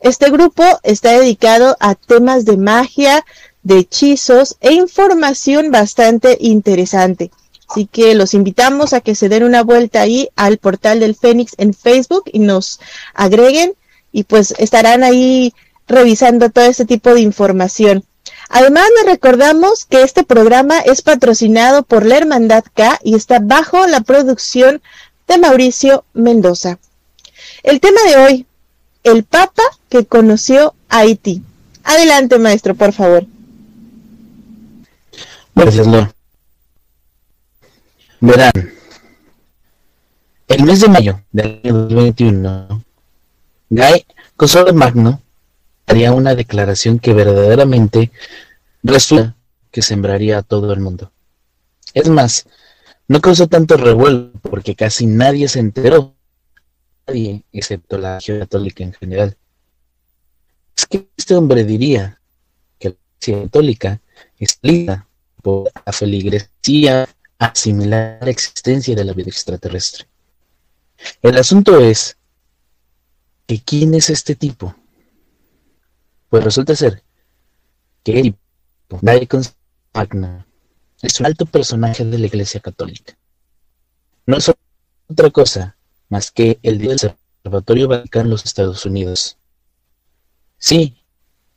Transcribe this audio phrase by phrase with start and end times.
[0.00, 3.24] Este grupo está dedicado a temas de magia,
[3.62, 7.30] de hechizos e información bastante interesante.
[7.68, 11.54] Así que los invitamos a que se den una vuelta ahí al portal del Fénix
[11.58, 12.78] en Facebook y nos
[13.14, 13.74] agreguen
[14.12, 15.52] y pues estarán ahí
[15.88, 18.04] revisando todo este tipo de información.
[18.48, 23.86] Además, les recordamos que este programa es patrocinado por la Hermandad K y está bajo
[23.86, 24.80] la producción
[25.26, 26.78] de Mauricio Mendoza.
[27.62, 28.46] El tema de hoy,
[29.06, 31.42] el Papa que conoció Haití.
[31.84, 33.24] Adelante, maestro, por favor.
[35.54, 35.86] Gracias.
[38.20, 38.52] Verán,
[40.48, 42.84] el mes de mayo del año 2021,
[43.70, 44.06] Guy
[44.36, 45.22] Consuelo Magno
[45.86, 48.10] haría una declaración que verdaderamente
[48.82, 49.36] resulta
[49.70, 51.12] que sembraría a todo el mundo.
[51.94, 52.46] Es más,
[53.06, 56.15] no causó tanto revuelo porque casi nadie se enteró,
[57.06, 59.36] nadie excepto la Iglesia católica en general.
[60.76, 62.20] Es que este hombre diría
[62.78, 64.00] que la Iglesia católica
[64.38, 65.08] es lista
[65.42, 67.08] por la feligresía
[67.38, 70.06] asimilar la existencia de la vida extraterrestre.
[71.22, 72.16] El asunto es
[73.46, 74.74] que quién es este tipo.
[76.28, 77.02] Pues resulta ser
[78.02, 79.00] que el tipo,
[79.94, 80.46] Magna,
[81.02, 83.16] es un alto personaje de la Iglesia Católica.
[84.26, 84.50] No es
[85.08, 85.76] otra cosa
[86.08, 89.38] más que el del Observatorio Vaticano en los Estados Unidos.
[90.58, 90.96] Sí,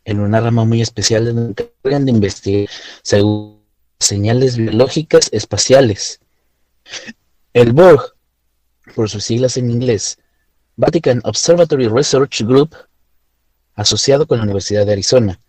[0.06, 2.70] en una rama muy especial donde de investigar
[3.02, 3.64] según
[4.00, 6.20] señales biológicas espaciales.
[7.54, 8.16] El BORG,
[8.96, 10.18] por sus siglas en inglés,
[10.76, 12.76] Vatican Observatory Research Group,
[13.76, 15.40] asociado con la Universidad de Arizona.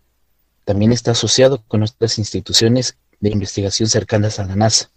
[0.65, 4.91] También está asociado con otras instituciones de investigación cercanas a la NASA.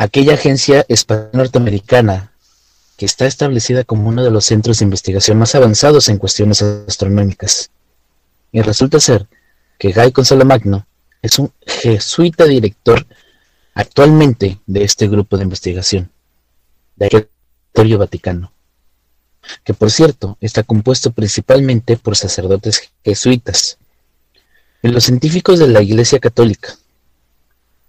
[0.00, 2.30] Aquella agencia espacial norteamericana
[2.96, 7.72] que está establecida como uno de los centros de investigación más avanzados en cuestiones astronómicas.
[8.52, 9.26] Y resulta ser
[9.76, 10.86] que Guy Consuelo Magno
[11.20, 13.08] es un jesuita director
[13.74, 16.12] actualmente de este grupo de investigación,
[16.94, 17.28] de aquel
[17.72, 18.52] territorio Vaticano,
[19.64, 23.78] que por cierto está compuesto principalmente por sacerdotes jesuitas.
[24.80, 26.76] Y los científicos de la Iglesia Católica.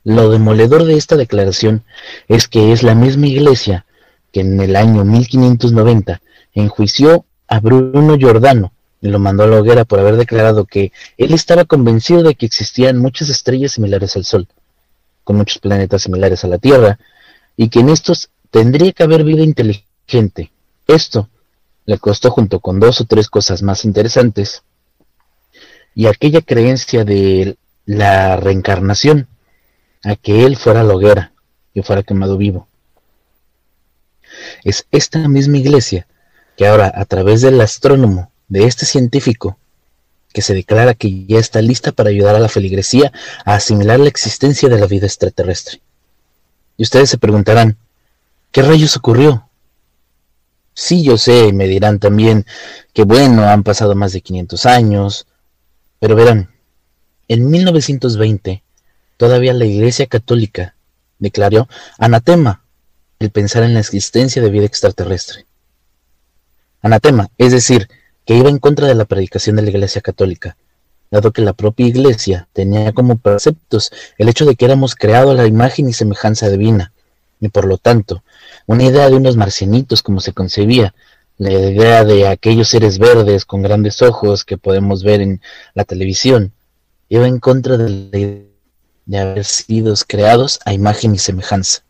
[0.04, 1.84] Lo demoledor de esta declaración
[2.28, 3.86] es que es la misma Iglesia
[4.32, 6.22] que en el año 1590
[6.54, 8.72] enjuició a Bruno Giordano
[9.02, 12.46] y lo mandó a la hoguera por haber declarado que él estaba convencido de que
[12.46, 14.48] existían muchas estrellas similares al Sol,
[15.24, 17.00] con muchos planetas similares a la Tierra,
[17.56, 20.52] y que en estos tendría que haber vida inteligente.
[20.88, 21.30] Esto
[21.86, 24.64] le costó junto con dos o tres cosas más interesantes,
[25.96, 29.28] y aquella creencia de la reencarnación,
[30.04, 31.34] a que él fuera la hoguera
[31.74, 32.68] y fuera quemado vivo.
[34.64, 36.08] Es esta misma iglesia
[36.56, 39.58] que ahora, a través del astrónomo de este científico
[40.34, 43.12] que se declara que ya está lista para ayudar a la feligresía
[43.46, 45.82] a asimilar la existencia de la vida extraterrestre.
[46.78, 47.78] Y ustedes se preguntarán,
[48.52, 49.50] ¿qué rayos ocurrió?
[50.74, 52.46] Sí, yo sé, y me dirán también
[52.94, 55.28] que bueno, han pasado más de 500 años,
[56.00, 56.52] pero verán,
[57.28, 58.64] en 1920
[59.19, 60.75] todavía la Iglesia Católica
[61.19, 62.63] declaró anatema
[63.19, 65.46] el pensar en la existencia de vida extraterrestre.
[66.81, 67.90] Anatema, es decir,
[68.25, 70.56] que iba en contra de la predicación de la Iglesia Católica,
[71.12, 75.41] dado que la propia Iglesia tenía como preceptos el hecho de que éramos creados a
[75.41, 76.94] la imagen y semejanza divina,
[77.41, 78.24] y por lo tanto,
[78.68, 80.96] una idea de unos marcianitos como se concebía,
[81.38, 85.41] la idea de aquellos seres verdes con grandes ojos que podemos ver en
[85.74, 86.53] la televisión,
[87.09, 88.49] iba en contra de la idea
[89.09, 91.81] de haber sido creados a imagen y semejanza.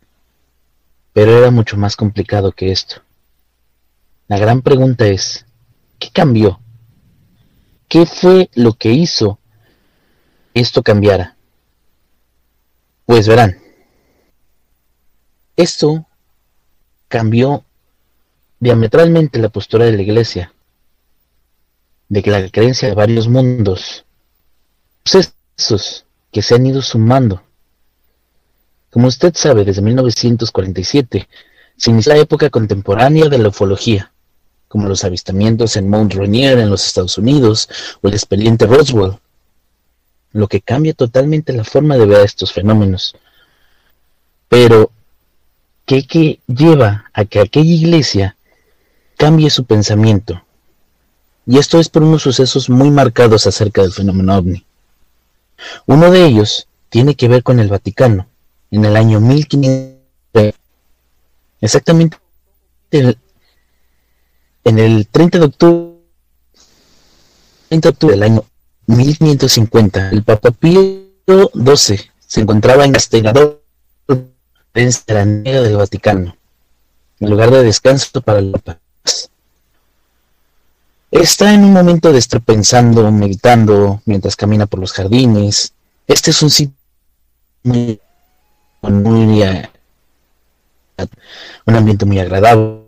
[1.12, 3.02] Pero era mucho más complicado que esto.
[4.30, 5.46] La gran pregunta es,
[6.00, 6.62] ¿Qué cambió?
[7.90, 9.38] ¿Qué fue lo que hizo
[10.54, 11.36] esto cambiara?
[13.06, 13.60] Pues verán,
[15.58, 16.08] esto
[17.10, 17.66] cambió
[18.62, 20.54] diametralmente la postura de la iglesia,
[22.08, 24.06] de que la creencia de varios mundos,
[25.04, 27.44] procesos que se han ido sumando.
[28.90, 31.28] Como usted sabe, desde 1947
[31.78, 34.12] se inició la época contemporánea de la ufología,
[34.68, 37.70] como los avistamientos en Mount Rainier en los Estados Unidos
[38.02, 39.18] o el expediente Roswell,
[40.32, 43.16] lo que cambia totalmente la forma de ver estos fenómenos.
[44.48, 44.92] Pero,
[45.86, 48.36] ¿qué, qué lleva a que aquella iglesia
[49.18, 50.44] cambie su pensamiento?
[51.46, 54.66] Y esto es por unos sucesos muy marcados acerca del fenómeno ovni.
[55.86, 58.28] Uno de ellos tiene que ver con el Vaticano,
[58.72, 60.54] en el año 1500,
[61.62, 62.18] exactamente
[62.92, 65.96] En el 30 de octubre,
[67.70, 68.46] 30 de octubre del año
[68.88, 73.64] 1550, el Papa Pío XII se encontraba en Castellador,
[74.74, 76.36] en del Vaticano,
[77.20, 78.80] en lugar de descanso para el Papa.
[81.12, 85.74] Está en un momento de estar pensando, meditando, mientras camina por los jardines.
[86.08, 86.76] Este es un sitio
[87.64, 88.00] muy,
[88.82, 89.44] muy
[91.66, 92.82] un ambiente muy agradable.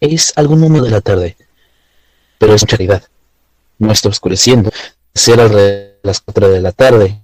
[0.00, 1.36] Es algún momento de la tarde,
[2.38, 3.02] pero es mucha claridad.
[3.78, 4.70] No está oscureciendo.
[5.14, 7.20] Será alrededor de las 4 de la tarde.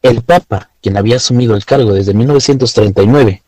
[0.00, 3.42] El Papa, quien había asumido el cargo desde 1939,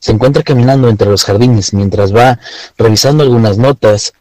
[0.00, 2.38] se encuentra caminando entre los jardines mientras va
[2.78, 4.14] revisando algunas notas,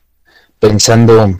[0.59, 1.39] pensando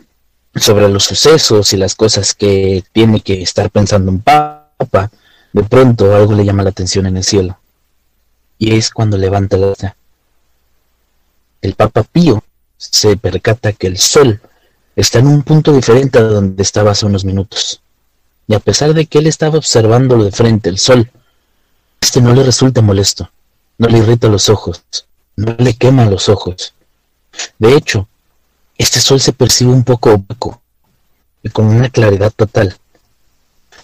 [0.54, 5.10] sobre los sucesos y las cosas que tiene que estar pensando un Papa.
[5.52, 7.58] De pronto algo le llama la atención en el cielo.
[8.58, 9.96] Y es cuando levanta la vista.
[11.60, 12.42] El Papa Pío
[12.78, 14.40] se percata que el sol
[14.96, 17.82] está en un punto diferente a donde estaba hace unos minutos.
[18.46, 21.10] Y a pesar de que él estaba observándolo de frente, el sol,
[22.00, 23.30] este no le resulta molesto
[23.80, 24.84] no le irrita los ojos,
[25.36, 26.74] no le quema los ojos.
[27.58, 28.08] De hecho,
[28.76, 30.60] este sol se percibe un poco opaco
[31.42, 32.76] y con una claridad total.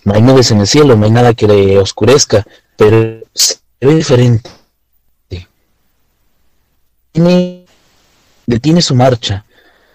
[0.05, 2.47] No hay nubes en el cielo, no hay nada que le oscurezca,
[2.77, 4.51] pero se ve diferente.
[8.45, 9.47] detiene su marcha,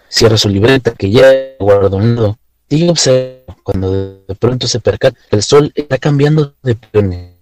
[0.10, 5.20] cierra su libreta que ya guardó un lado, y observa cuando de pronto se percata
[5.30, 7.36] el sol está cambiando de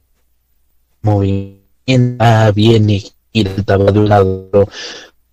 [1.02, 1.59] movimiento
[2.54, 4.70] viene y estaba de un lado,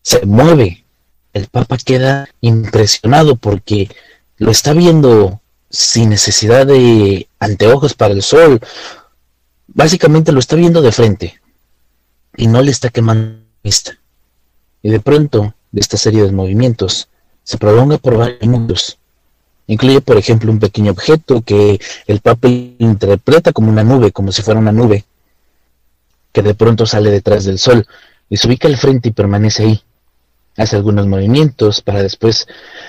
[0.02, 0.84] se mueve.
[1.32, 3.90] El Papa queda impresionado porque
[4.38, 8.60] lo está viendo sin necesidad de anteojos para el sol.
[9.66, 11.40] Básicamente lo está viendo de frente
[12.36, 13.98] y no le está quemando vista.
[14.82, 17.08] Y de pronto, de esta serie de movimientos,
[17.42, 18.98] se prolonga por varios minutos.
[19.66, 24.42] Incluye, por ejemplo, un pequeño objeto que el Papa interpreta como una nube, como si
[24.42, 25.04] fuera una nube,
[26.36, 27.86] que de pronto sale detrás del sol
[28.28, 29.82] y se ubica al frente y permanece ahí.
[30.58, 32.46] Hace algunos movimientos para después,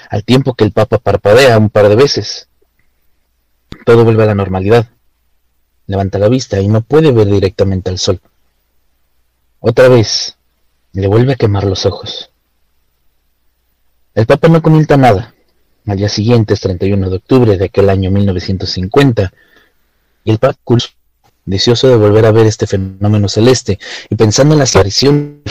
[0.10, 2.50] al tiempo que el Papa parpadea un par de veces,
[3.86, 4.90] todo vuelve a la normalidad.
[5.86, 8.20] Levanta la vista y no puede ver directamente al sol.
[9.62, 10.36] Otra vez,
[10.92, 12.30] le vuelve a quemar los ojos.
[14.14, 15.36] El Papa no comenta nada.
[15.86, 19.32] Al día siguiente es 31 de octubre de aquel año 1950
[20.26, 20.60] y el Papa
[21.48, 23.80] deseoso de volver a ver este fenómeno celeste
[24.10, 25.42] y pensando en la aparición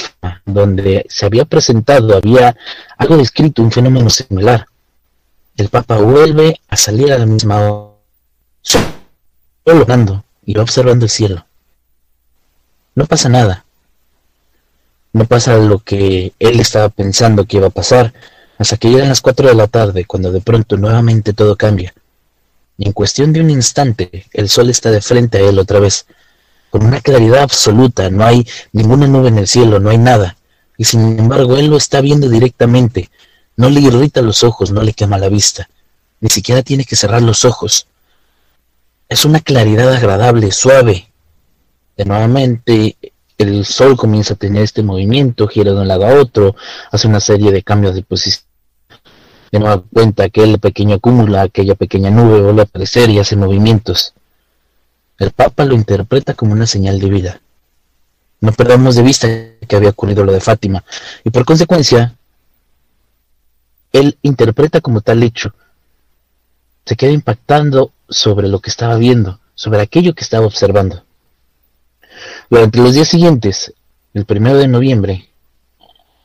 [0.45, 2.57] donde se había presentado, había
[2.99, 4.67] algo descrito, un fenómeno similar.
[5.57, 7.95] El Papa vuelve a salir a la misma hora,
[8.63, 8.85] solo
[10.45, 11.45] y va observando el cielo.
[12.95, 13.65] No pasa nada.
[15.13, 18.13] No pasa lo que él estaba pensando que iba a pasar,
[18.59, 21.95] hasta que llegan las cuatro de la tarde, cuando de pronto nuevamente todo cambia
[22.79, 26.07] y en cuestión de un instante el sol está de frente a él otra vez,
[26.71, 30.37] con una claridad absoluta, no hay ninguna nube en el cielo, no hay nada,
[30.77, 33.11] y sin embargo él lo está viendo directamente,
[33.57, 35.69] no le irrita los ojos, no le quema la vista,
[36.21, 37.87] ni siquiera tiene que cerrar los ojos.
[39.09, 41.09] Es una claridad agradable, suave.
[41.97, 42.97] De nuevamente
[43.39, 46.57] el sol comienza a tener este movimiento, gira de un lado a otro,
[46.91, 48.46] hace una serie de cambios de posición
[49.57, 54.13] de nueva cuenta aquel pequeño cúmulo, aquella pequeña nube vuelve a aparecer y hace movimientos.
[55.19, 57.41] El Papa lo interpreta como una señal de vida.
[58.41, 59.29] No perdamos de vista
[59.67, 60.85] que había ocurrido lo de Fátima,
[61.25, 62.15] y por consecuencia,
[63.93, 65.55] él interpreta como tal hecho.
[66.85, 71.03] Se queda impactando sobre lo que estaba viendo, sobre aquello que estaba observando.
[72.51, 73.73] Durante los días siguientes,
[74.13, 75.31] el primero de noviembre,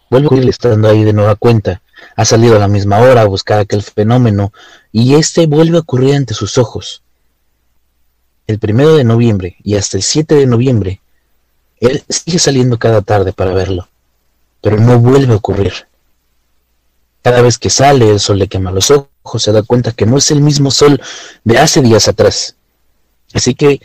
[0.10, 1.82] vuelve a ocurrir estando ahí de nueva cuenta,
[2.16, 4.52] ha salido a la misma hora a buscar aquel fenómeno
[4.92, 7.02] y este vuelve a ocurrir ante sus ojos.
[8.48, 11.02] El primero de noviembre y hasta el 7 de noviembre,
[11.80, 13.88] él sigue saliendo cada tarde para verlo,
[14.62, 15.74] pero no vuelve a ocurrir.
[17.22, 20.18] Cada vez que sale, el sol le quema los ojos, se da cuenta que no
[20.18, 21.00] es el mismo sol
[21.44, 22.56] de hace días atrás.
[23.34, 23.80] Así que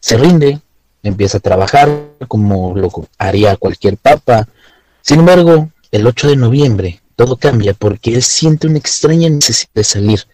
[0.00, 0.60] se rinde,
[1.02, 1.88] empieza a trabajar
[2.28, 4.48] como lo haría cualquier papa.
[5.00, 9.84] Sin embargo, el 8 de noviembre todo cambia porque él siente una extraña necesidad de
[9.84, 10.26] salir,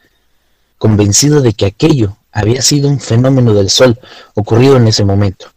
[0.78, 4.00] convencido de que aquello había sido un fenómeno del sol
[4.34, 5.48] ocurrido en ese momento.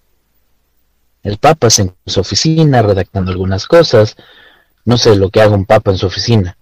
[1.24, 4.18] El Papa se en su oficina redactando algunas cosas,
[4.84, 6.58] no sé lo que haga un Papa en su oficina.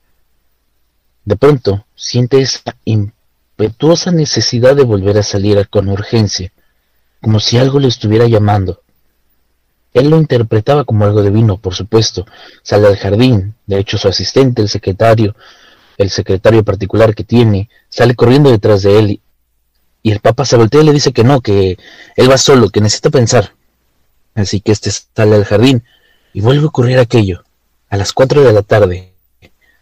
[1.25, 6.51] De pronto siente esa impetuosa necesidad de volver a salir con urgencia,
[7.21, 8.83] como si algo le estuviera llamando.
[9.93, 12.25] Él lo interpretaba como algo divino, por supuesto.
[12.61, 15.35] Sale al jardín, de hecho su asistente, el secretario,
[15.97, 19.21] el secretario particular que tiene, sale corriendo detrás de él
[20.01, 21.77] y el Papa se voltea y le dice que no, que
[22.15, 23.53] él va solo, que necesita pensar.
[24.35, 25.83] Así que este sale al jardín
[26.33, 27.43] y vuelve a ocurrir aquello.
[27.89, 29.13] A las cuatro de la tarde,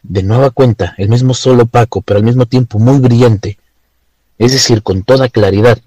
[0.02, 3.60] de nueva cuenta, el mismo sol opaco, pero al mismo tiempo muy brillante,
[4.38, 5.78] es decir, con toda claridad,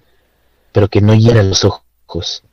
[0.73, 2.45] pero que no hiera los ojos.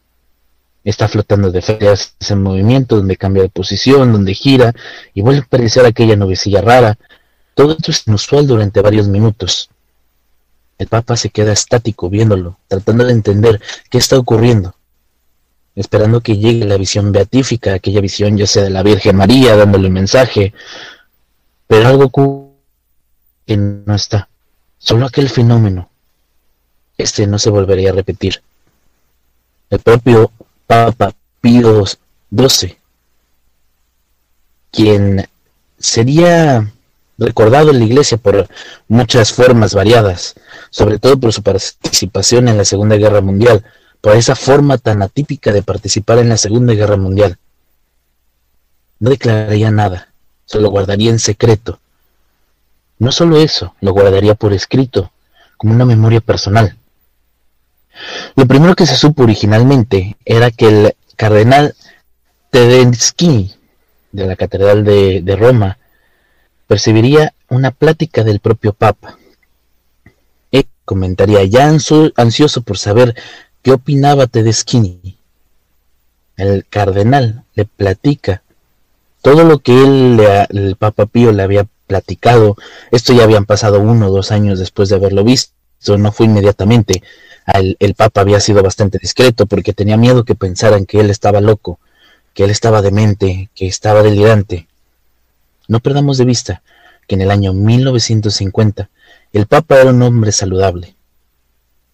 [0.87, 4.73] Está flotando de frente ese movimiento, donde cambia de posición, donde gira,
[5.13, 6.97] y vuelve a aparecer aquella nubecilla rara.
[7.55, 9.69] Todo esto es inusual durante varios minutos.
[10.77, 14.75] El Papa se queda estático viéndolo, tratando de entender qué está ocurriendo,
[15.75, 19.87] esperando que llegue la visión beatífica, aquella visión ya sea de la Virgen María dándole
[19.87, 20.53] un mensaje,
[21.67, 22.55] pero algo
[23.45, 24.29] que no está,
[24.77, 25.89] solo aquel fenómeno.
[26.97, 28.41] Este no se volvería a repetir.
[29.69, 30.31] El propio
[30.67, 32.77] Papa Pío XII,
[34.69, 35.27] quien
[35.79, 36.69] sería
[37.17, 38.49] recordado en la iglesia por
[38.89, 40.35] muchas formas variadas,
[40.69, 43.63] sobre todo por su participación en la Segunda Guerra Mundial,
[44.01, 47.37] por esa forma tan atípica de participar en la Segunda Guerra Mundial.
[48.99, 50.09] No declararía nada,
[50.45, 51.79] se lo guardaría en secreto.
[52.99, 55.11] No solo eso, lo guardaría por escrito,
[55.55, 56.75] como una memoria personal.
[58.35, 61.75] Lo primero que se supo originalmente era que el cardenal
[62.49, 63.53] Tedeschi
[64.11, 65.77] de la Catedral de, Roma
[66.67, 69.17] percibiría una plática del propio Papa.
[70.51, 73.15] E comentaría ya ansioso por saber
[73.61, 75.17] qué opinaba Tedeschini.
[76.35, 78.43] El cardenal le platica
[79.21, 82.55] todo lo que él, el Papa Pío le había platicado.
[82.91, 85.51] Esto ya habían pasado uno o dos años después de haberlo visto,
[85.97, 87.03] no fue inmediatamente.
[87.47, 91.79] El, Papa había sido bastante discreto porque tenía miedo que pensaran que él estaba loco,
[92.33, 94.67] que él estaba demente, que estaba delirante.
[95.69, 96.61] No perdamos de vista
[97.07, 98.89] que en el año 1950
[99.31, 100.95] el Papa era un hombre saludable.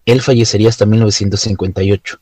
[0.06, 2.20] Él fallecería hasta 1958.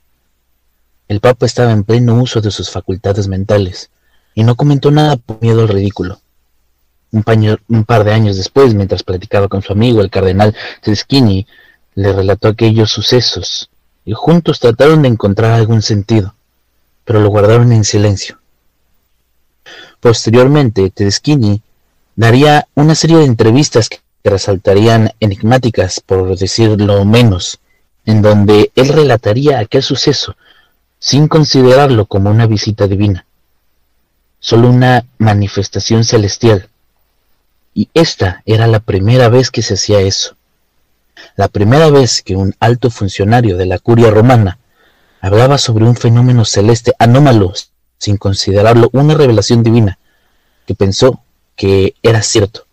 [1.07, 3.91] El Papa estaba en pleno uso de sus facultades mentales
[4.35, 6.19] y no comentó nada por miedo al ridículo.
[7.11, 7.23] Un,
[7.69, 11.47] un par de años después, mientras platicaba con su amigo el cardenal Teschini,
[11.95, 13.69] le relató aquellos sucesos
[14.05, 16.35] y juntos trataron de encontrar algún sentido,
[17.05, 18.39] pero lo guardaron en silencio.
[19.99, 21.61] Posteriormente, Tedeschini
[22.15, 27.59] daría una serie de entrevistas que resaltarían enigmáticas, por decirlo menos,
[28.05, 30.35] en donde él relataría aquel suceso
[30.99, 33.25] sin considerarlo como una visita divina,
[34.39, 36.69] solo una manifestación celestial.
[37.73, 40.35] Y esta era la primera vez que se hacía eso,
[41.35, 44.59] la primera vez que un alto funcionario de la curia romana
[45.21, 47.53] hablaba sobre un fenómeno celeste anómalo
[47.97, 49.99] sin considerarlo una revelación divina,
[50.65, 51.21] que pensó
[51.55, 52.65] que era cierto,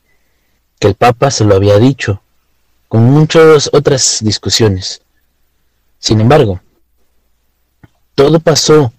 [0.78, 2.22] que el Papa se lo había dicho,
[2.88, 5.02] con muchas otras discusiones.
[5.98, 6.60] Sin embargo,
[8.14, 8.92] todo pasó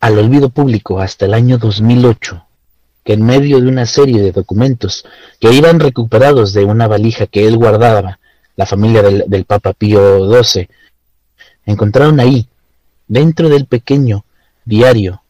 [0.00, 2.46] al olvido público hasta el año 2008,
[3.08, 5.06] que en medio de una serie de documentos
[5.40, 8.18] que iban recuperados de una valija que él guardaba,
[8.54, 10.68] la familia del, del Papa Pío XII,
[11.64, 12.50] encontraron ahí,
[13.06, 14.26] dentro del pequeño
[14.66, 15.22] diario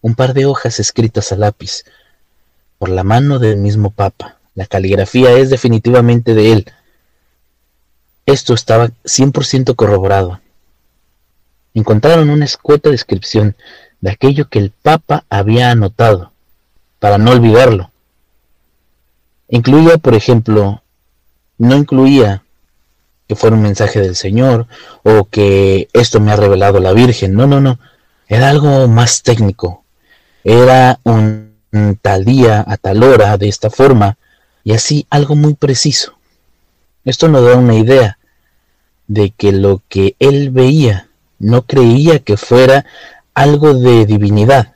[0.00, 1.84] un par de hojas escritas a lápiz
[2.78, 4.38] por la mano del mismo Papa.
[4.54, 6.72] La caligrafía es definitivamente de él.
[8.24, 10.40] Esto estaba 100% corroborado.
[11.74, 13.54] Encontraron una escueta descripción
[14.00, 16.32] de aquello que el Papa había anotado,
[16.98, 17.90] para no olvidarlo.
[19.48, 20.82] Incluía, por ejemplo,
[21.58, 22.42] no incluía
[23.28, 24.66] que fuera un mensaje del Señor
[25.02, 27.34] o que esto me ha revelado la Virgen.
[27.34, 27.78] No, no, no.
[28.28, 29.84] Era algo más técnico.
[30.44, 31.54] Era un,
[32.00, 34.16] tal día a tal hora de esta forma
[34.64, 36.14] y así algo muy preciso.
[37.04, 38.18] Esto nos da una idea
[39.06, 42.86] de que lo que él veía no creía que fuera
[43.34, 44.75] algo de divinidad,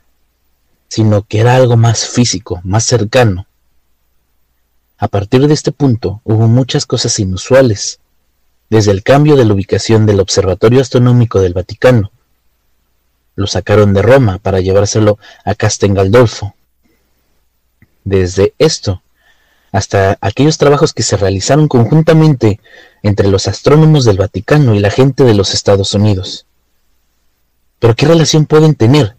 [0.90, 3.46] sino que era algo más físico, más cercano.
[4.98, 8.00] A partir de este punto hubo muchas cosas inusuales,
[8.68, 12.12] desde el cambio de la ubicación del Observatorio Astronómico del Vaticano,
[13.36, 16.54] lo sacaron de Roma para llevárselo a Castel Gandolfo.
[18.04, 19.02] Desde esto
[19.72, 22.60] hasta aquellos trabajos que se realizaron conjuntamente
[23.04, 26.46] entre los astrónomos del Vaticano y la gente de los Estados Unidos.
[27.78, 29.16] Pero ¿qué relación pueden tener?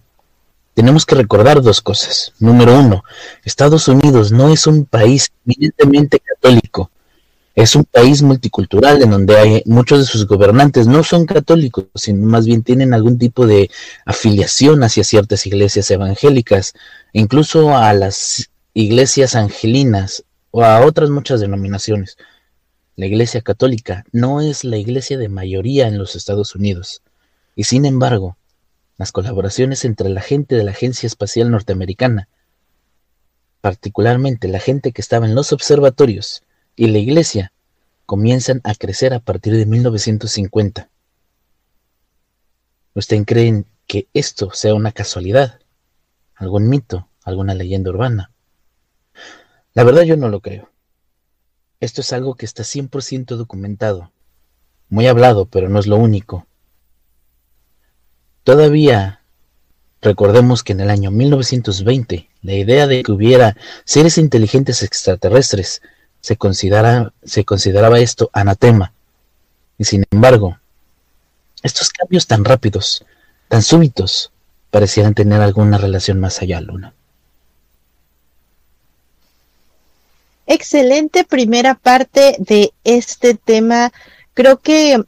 [0.73, 2.33] Tenemos que recordar dos cosas.
[2.39, 3.03] Número uno,
[3.43, 6.91] Estados Unidos no es un país evidentemente católico,
[7.53, 12.25] es un país multicultural en donde hay muchos de sus gobernantes no son católicos, sino
[12.25, 13.69] más bien tienen algún tipo de
[14.05, 16.73] afiliación hacia ciertas iglesias evangélicas,
[17.11, 22.17] incluso a las iglesias angelinas o a otras muchas denominaciones.
[22.95, 27.01] La iglesia católica no es la iglesia de mayoría en los Estados Unidos,
[27.55, 28.37] y sin embargo,
[29.01, 32.29] las colaboraciones entre la gente de la Agencia Espacial Norteamericana,
[33.59, 36.43] particularmente la gente que estaba en los observatorios,
[36.75, 37.51] y la iglesia
[38.05, 40.87] comienzan a crecer a partir de 1950.
[42.93, 45.59] ¿Ustedes creen que esto sea una casualidad?
[46.35, 47.07] ¿Algún mito?
[47.23, 48.31] ¿Alguna leyenda urbana?
[49.73, 50.69] La verdad yo no lo creo.
[51.79, 54.11] Esto es algo que está 100% documentado.
[54.89, 56.45] Muy hablado, pero no es lo único.
[58.43, 59.21] Todavía
[60.01, 63.55] recordemos que en el año 1920 la idea de que hubiera
[63.85, 65.81] seres inteligentes extraterrestres
[66.21, 66.37] se,
[67.23, 68.93] se consideraba esto anatema.
[69.77, 70.57] Y sin embargo,
[71.63, 73.05] estos cambios tan rápidos,
[73.47, 74.31] tan súbitos,
[74.71, 76.93] parecieran tener alguna relación más allá, Luna.
[80.47, 83.91] Excelente primera parte de este tema.
[84.33, 85.03] Creo que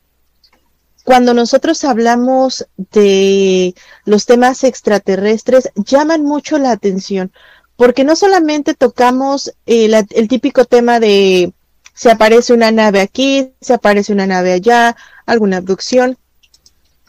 [1.04, 7.32] cuando nosotros hablamos de los temas extraterrestres, llaman mucho la atención,
[7.76, 11.54] porque no solamente tocamos el, el típico tema de
[11.94, 14.96] se aparece una nave aquí, se aparece una nave allá,
[15.26, 16.18] alguna abducción.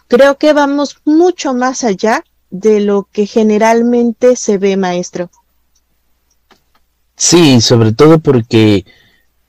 [0.08, 5.30] Creo que vamos mucho más allá de lo que generalmente se ve, maestro.
[7.16, 8.84] Sí, sobre todo porque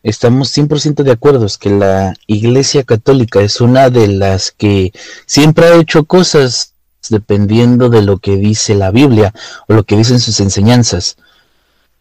[0.06, 4.94] estamos 100% de acuerdo que la Iglesia Católica es una de las que
[5.26, 6.74] siempre ha hecho cosas
[7.10, 9.34] dependiendo de lo que dice la Biblia
[9.68, 11.18] o lo que dicen sus enseñanzas.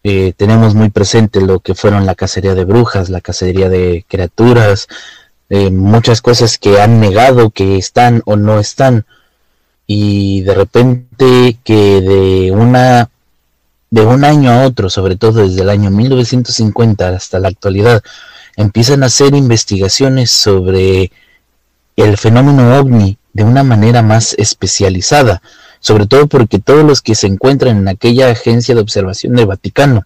[0.03, 4.87] Eh, tenemos muy presente lo que fueron la cacería de brujas, la cacería de criaturas,
[5.49, 9.05] eh, muchas cosas que han negado que están o no están.
[9.87, 13.09] Y de repente que de una
[13.95, 18.03] de un año a otro, sobre todo desde el año 1950 hasta la actualidad,
[18.57, 21.13] empiezan a hacer investigaciones sobre
[21.95, 25.41] el fenómeno ovni de una manera más especializada,
[25.79, 30.05] sobre todo porque todos los que se encuentran en aquella agencia de observación del Vaticano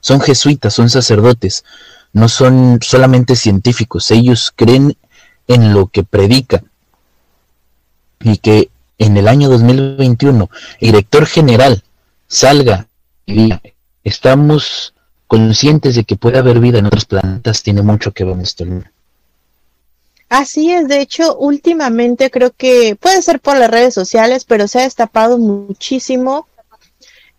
[0.00, 1.64] son jesuitas, son sacerdotes,
[2.12, 4.96] no son solamente científicos, ellos creen
[5.46, 6.68] en lo que predican.
[8.18, 11.84] Y que en el año 2021 el director general
[12.28, 12.86] salga
[13.26, 13.50] y
[14.04, 14.94] estamos
[15.26, 18.64] conscientes de que puede haber vida en otros planetas, tiene mucho que ver con esto.
[20.28, 24.80] Así es, de hecho, últimamente creo que puede ser por las redes sociales, pero se
[24.80, 26.46] ha destapado muchísimo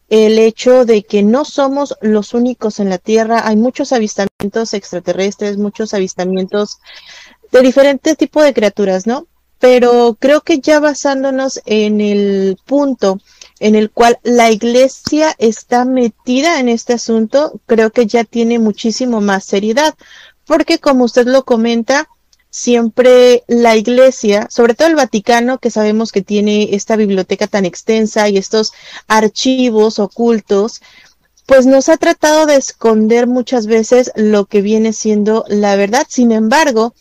[0.09, 3.47] el hecho de que no somos los únicos en la Tierra.
[3.47, 6.79] Hay muchos avistamientos extraterrestres, muchos avistamientos
[7.51, 9.27] de diferentes tipos de criaturas, ¿no?
[9.59, 13.19] Pero creo que ya basándonos en el punto
[13.59, 19.21] en el cual la iglesia está metida en este asunto, creo que ya tiene muchísimo
[19.21, 19.95] más seriedad,
[20.45, 22.07] porque como usted lo comenta,
[22.49, 28.27] siempre la iglesia, sobre todo el Vaticano, que sabemos que tiene esta biblioteca tan extensa
[28.29, 28.73] y estos
[29.07, 30.81] archivos ocultos,
[31.45, 36.05] pues nos ha tratado de esconder muchas veces lo que viene siendo la verdad.
[36.07, 36.93] Sin embargo,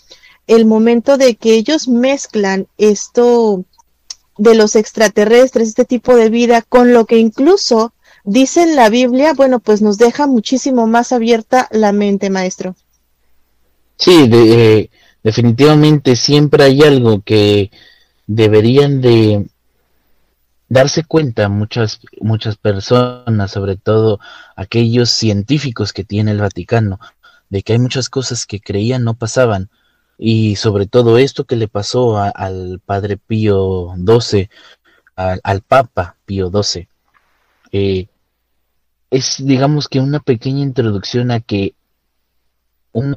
[0.46, 3.64] el momento de que ellos mezclan esto
[4.38, 7.92] de los extraterrestres, este tipo de vida, con lo que incluso
[8.24, 12.74] dice en la Biblia, bueno, pues nos deja muchísimo más abierta la mente, maestro.
[13.96, 14.90] Sí, de, eh,
[15.22, 17.70] definitivamente siempre hay algo que
[18.26, 19.46] deberían de
[20.68, 24.20] darse cuenta muchas muchas personas, sobre todo
[24.54, 27.00] aquellos científicos que tiene el Vaticano,
[27.48, 29.70] de que hay muchas cosas que creían no pasaban
[30.18, 34.50] y sobre todo esto que le pasó al padre Pío XII,
[35.14, 36.88] al, Papa Pío XII,
[37.72, 38.08] eh,
[39.10, 41.74] es digamos que una pequeña introducción a que
[42.92, 43.16] un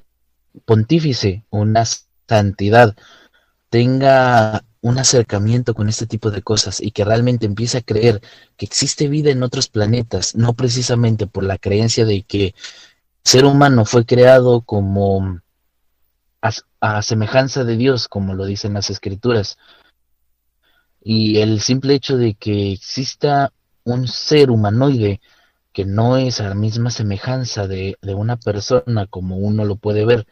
[0.66, 1.86] pontífice, una
[2.28, 2.96] santidad,
[3.70, 8.22] tenga un acercamiento con este tipo de cosas y que realmente empiece a creer
[8.58, 12.56] que existe vida en otros planetas, no precisamente por la creencia de que
[13.24, 15.42] ser humano fue creado como
[16.42, 19.58] a, semejanza de Dios, como lo dicen las escrituras.
[21.04, 25.22] Y el simple hecho de que exista un ser humanoide
[25.74, 30.06] que no es a la misma semejanza de, de, una persona como uno lo puede
[30.06, 30.28] ver,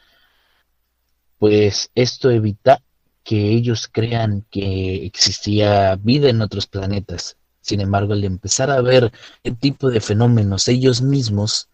[1.37, 2.81] pues esto evita
[3.23, 7.37] que ellos crean que existía vida en otros planetas.
[7.61, 9.11] Sin embargo, al empezar a ver
[9.43, 11.69] el tipo de fenómenos ellos mismos,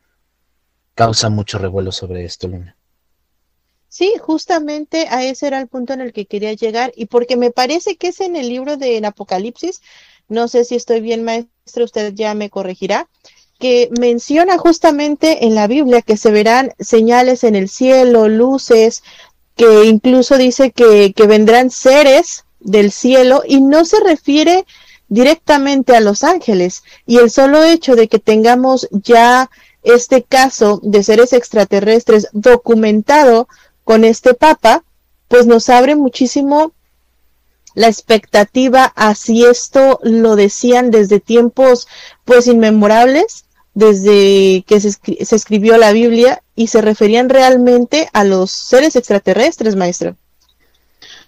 [0.93, 2.75] causa mucho revuelo sobre esto, Luna.
[3.89, 7.51] Sí, justamente a ese era el punto en el que quería llegar y porque me
[7.51, 9.81] parece que es en el libro de Apocalipsis,
[10.27, 13.07] no sé si estoy bien maestro, usted ya me corregirá,
[13.59, 19.01] que menciona justamente en la Biblia que se verán señales en el cielo, luces,
[19.55, 24.65] que incluso dice que, que vendrán seres del cielo y no se refiere
[25.07, 26.83] directamente a los ángeles.
[27.05, 29.49] Y el solo hecho de que tengamos ya
[29.83, 33.47] este caso de seres extraterrestres documentado
[33.85, 34.83] con este Papa,
[35.29, 36.73] pues nos abre muchísimo
[37.75, 41.87] la expectativa a si esto lo decían desde tiempos
[42.25, 48.51] pues inmemorables, desde que se, se, escribió la Biblia y se referían realmente a los
[48.51, 50.15] seres extraterrestres, maestro.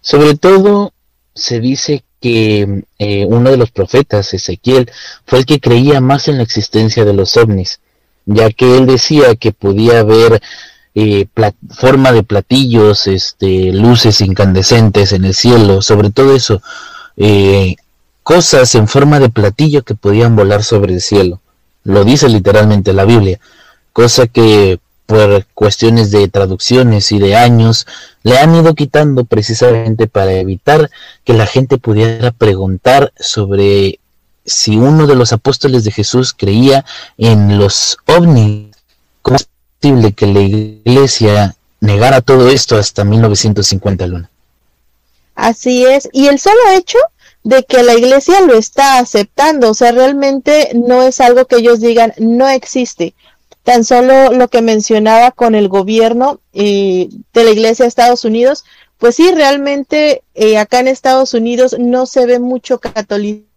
[0.01, 0.93] Sobre todo
[1.35, 4.89] se dice que eh, uno de los profetas, Ezequiel,
[5.25, 7.81] fue el que creía más en la existencia de los ovnis,
[8.25, 10.41] ya que él decía que podía ver
[10.99, 11.27] eh,
[11.69, 16.59] forma de platillos, este, luces incandescentes en el cielo, sobre todo eso,
[17.17, 17.75] eh,
[18.23, 21.39] cosas en forma de platillo que podían volar sobre el cielo.
[21.83, 23.39] Lo dice literalmente la Biblia,
[23.93, 27.85] cosa que por cuestiones de traducciones y de años
[28.23, 30.89] le han ido quitando precisamente para evitar
[31.23, 33.99] que la gente pudiera preguntar sobre
[34.45, 36.85] si uno de los apóstoles de Jesús creía
[37.19, 38.75] en los ovnis
[39.79, 44.29] que la iglesia negara todo esto hasta 1950, Luna.
[45.35, 46.97] Así es, y el solo hecho
[47.43, 51.79] de que la iglesia lo está aceptando, o sea, realmente no es algo que ellos
[51.79, 53.13] digan no existe.
[53.63, 58.65] Tan solo lo que mencionaba con el gobierno eh, de la iglesia de Estados Unidos,
[58.97, 63.47] pues sí, realmente eh, acá en Estados Unidos no se ve mucho catolicismo.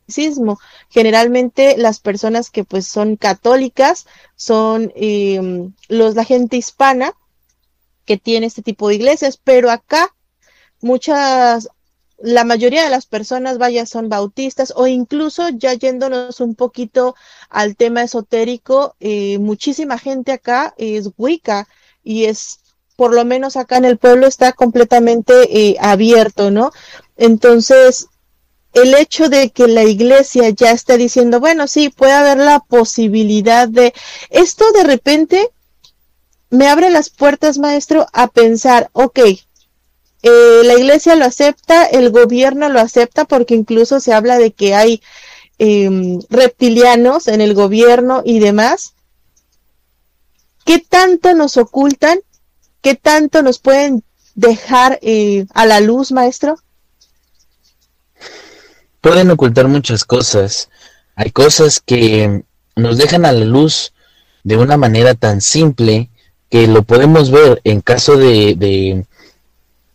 [0.88, 7.14] Generalmente las personas que pues son católicas son em, los, la gente hispana
[8.04, 10.14] que tiene este tipo de iglesias, pero acá
[10.80, 11.68] muchas,
[12.18, 17.14] la mayoría de las personas, vaya, son bautistas o incluso ya yéndonos un poquito
[17.48, 21.68] al tema esotérico, eh, muchísima gente acá es Wicca
[22.02, 22.60] y es,
[22.96, 26.72] por lo menos acá en el pueblo está completamente eh, abierto, ¿no?
[27.16, 28.08] Entonces,
[28.72, 33.68] el hecho de que la iglesia ya está diciendo, bueno, sí, puede haber la posibilidad
[33.68, 33.92] de
[34.30, 35.50] esto de repente
[36.50, 39.18] me abre las puertas, maestro, a pensar, ok,
[40.22, 44.74] eh, la iglesia lo acepta, el gobierno lo acepta, porque incluso se habla de que
[44.74, 45.00] hay
[45.58, 48.94] em, reptilianos en el gobierno y demás.
[50.64, 52.18] ¿Qué tanto nos ocultan?
[52.82, 54.02] ¿Qué tanto nos pueden
[54.34, 56.56] dejar eh, a la luz, maestro?
[59.00, 60.70] Pueden ocultar muchas cosas.
[61.16, 62.42] Hay cosas que
[62.76, 63.92] nos dejan a la luz
[64.44, 66.08] de una manera tan simple
[66.48, 69.04] que lo podemos ver en caso de,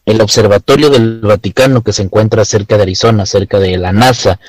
[0.05, 4.39] el observatorio del Vaticano que se encuentra cerca de Arizona, cerca de la NASA.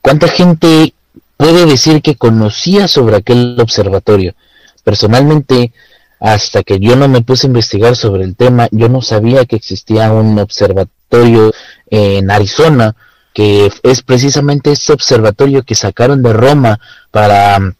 [0.00, 0.94] ¿Cuánta gente
[1.36, 4.34] puede decir que conocía sobre aquel observatorio?
[4.82, 5.72] Personalmente,
[6.18, 9.56] hasta que yo no me puse a investigar sobre el tema, yo no sabía que
[9.56, 11.52] existía un observatorio
[11.88, 12.96] en Arizona
[13.32, 16.78] que es precisamente este observatorio que sacaron de Roma
[17.10, 17.74] para,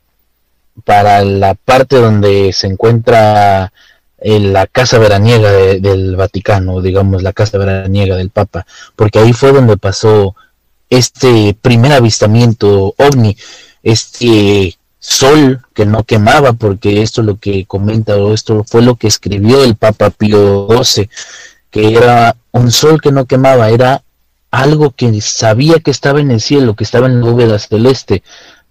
[0.84, 3.72] para la parte donde se encuentra
[4.18, 9.52] eh, la casa veraniega del Vaticano, digamos la casa veraniega del Papa, porque ahí fue
[9.52, 10.36] donde pasó
[10.88, 13.36] este primer avistamiento ovni,
[13.82, 18.94] este sol que no quemaba, porque esto es lo que comenta o esto fue lo
[18.94, 21.10] que escribió el Papa Pío XII,
[21.70, 24.02] que era un sol que no quemaba, era
[24.52, 28.22] algo que sabía que estaba en el cielo, que estaba en la bóveda celeste,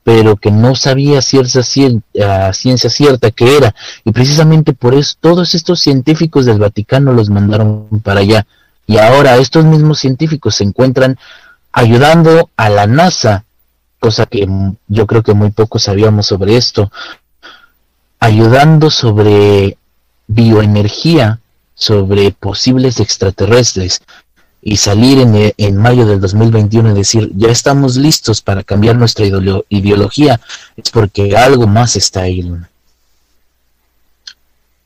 [0.03, 1.63] pero que no sabía cierta,
[2.53, 3.75] ciencia cierta que era.
[4.05, 8.45] Y precisamente por eso todos estos científicos del Vaticano los mandaron para allá.
[8.85, 11.17] Y ahora estos mismos científicos se encuentran
[11.71, 13.43] ayudando a la NASA,
[13.99, 14.47] cosa que
[14.87, 16.91] yo creo que muy poco sabíamos sobre esto,
[18.19, 19.77] ayudando sobre
[20.27, 21.39] bioenergía,
[21.73, 24.01] sobre posibles extraterrestres
[24.61, 29.25] y salir en, en, mayo del 2021 y decir, ya estamos listos para cambiar nuestra
[29.25, 30.39] ideología,
[30.77, 32.47] es porque algo más está ahí,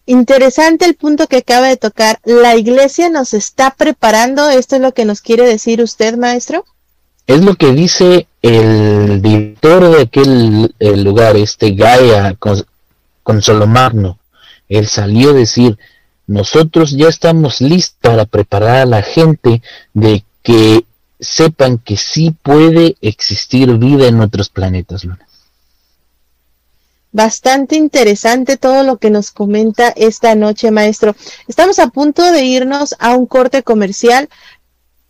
[0.07, 2.19] Interesante el punto que acaba de tocar.
[2.23, 4.49] ¿La iglesia nos está preparando?
[4.49, 6.63] ¿Esto es lo que nos quiere decir usted, maestro?
[7.25, 14.19] Es lo que dice el director de aquel lugar, este Gaia con, Solomagno.
[14.69, 15.79] Él salió a decir,
[16.27, 19.61] nosotros ya estamos listos para preparar a la gente
[19.93, 20.85] de que
[21.19, 25.27] sepan que sí puede existir vida en otros planetas, Luna.
[27.11, 31.15] bastante interesante todo lo que nos comenta esta noche, maestro.
[31.47, 34.27] Estamos a punto de irnos a un corte comercial,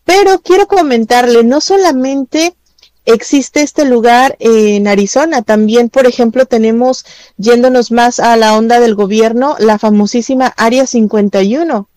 [0.04, 2.56] pero quiero comentarle, no solamente
[3.06, 7.06] existe este lugar en Arizona, también, por ejemplo, tenemos,
[7.38, 11.88] yéndonos más a la onda del gobierno, la famosísima Área 51,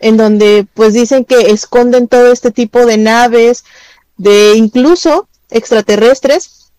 [0.00, 3.64] en donde pues dicen que esconden todo este tipo de naves,
[4.16, 6.72] de incluso extraterrestres,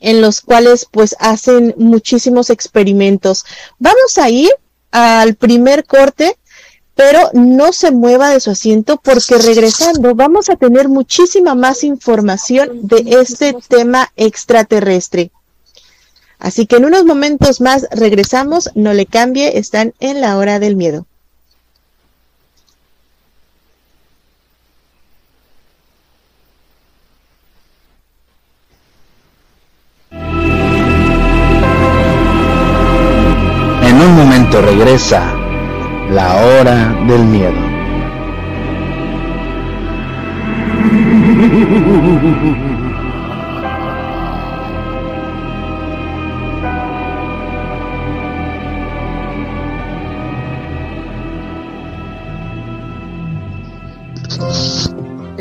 [0.00, 3.44] en los cuales pues hacen muchísimos experimentos.
[3.78, 4.50] Vamos a ir
[4.90, 6.36] al primer corte,
[6.94, 12.80] pero no se mueva de su asiento porque regresando vamos a tener muchísima más información
[12.82, 15.30] de este tema extraterrestre.
[16.38, 20.76] Así que en unos momentos más regresamos, no le cambie, están en la hora del
[20.76, 21.06] miedo.
[34.02, 35.39] un momento regresa
[36.10, 37.70] la hora del miedo.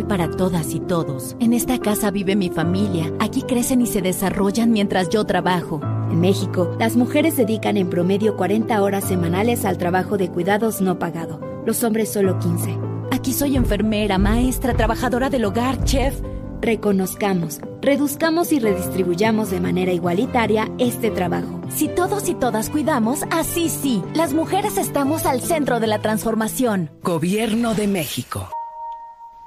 [0.00, 1.36] para todas y todos.
[1.38, 3.12] En esta casa vive mi familia.
[3.20, 5.80] Aquí crecen y se desarrollan mientras yo trabajo.
[6.10, 10.98] En México, las mujeres dedican en promedio 40 horas semanales al trabajo de cuidados no
[10.98, 11.40] pagado.
[11.66, 12.76] Los hombres solo 15.
[13.12, 16.20] Aquí soy enfermera, maestra, trabajadora del hogar, chef
[16.62, 21.60] reconozcamos, reduzcamos y redistribuyamos de manera igualitaria este trabajo.
[21.68, 26.90] Si todos y todas cuidamos, así sí, las mujeres estamos al centro de la transformación.
[27.02, 28.48] Gobierno de México.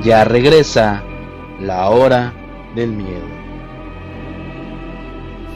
[0.00, 1.02] Ya regresa
[1.60, 2.32] la hora
[2.74, 3.26] del miedo.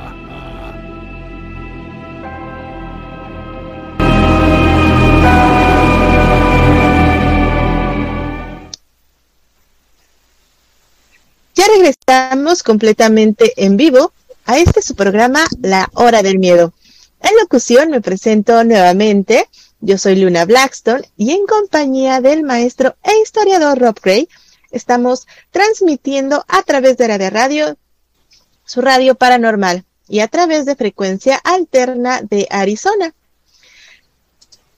[11.57, 14.13] Ya regresamos completamente en vivo
[14.45, 16.73] a este su programa La Hora del Miedo.
[17.21, 19.49] En locución me presento nuevamente.
[19.87, 24.31] Yo soy Luna Blackstone y en compañía del maestro e historiador Rob Gray
[24.71, 27.77] estamos transmitiendo a través de la radio,
[28.65, 33.15] su radio paranormal y a través de frecuencia alterna de Arizona.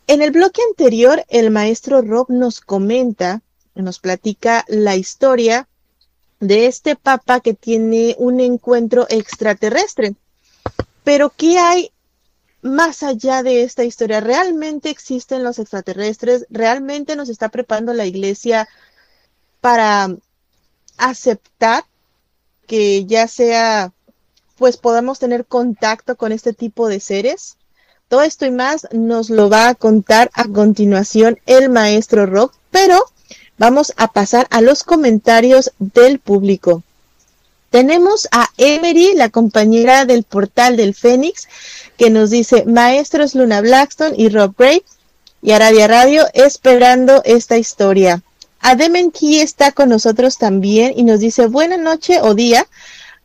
[0.09, 3.43] En el bloque anterior, el maestro Rob nos comenta,
[3.77, 5.69] nos platica la historia
[6.41, 10.17] de este papa que tiene un encuentro extraterrestre.
[11.05, 11.93] Pero ¿qué hay
[12.63, 14.21] más allá de esta historia?
[14.21, 16.47] ¿Realmente existen los extraterrestres?
[16.51, 18.69] ¿Realmente nos está preparando la iglesia
[19.61, 20.15] para
[20.97, 21.85] aceptar
[22.67, 23.93] que ya sea,
[24.57, 27.57] pues podamos tener contacto con este tipo de seres?
[28.09, 33.05] Todo esto y más nos lo va a contar a continuación el maestro Rock, pero
[33.59, 36.85] vamos a pasar a los comentarios del público.
[37.77, 41.47] Tenemos a Emery, la compañera del portal del Fénix,
[41.99, 44.83] que nos dice, maestros Luna Blackstone y Rob Gray
[45.43, 48.23] y Aradia Radio esperando esta historia.
[48.61, 52.67] Ademen Key está con nosotros también y nos dice buena noche o día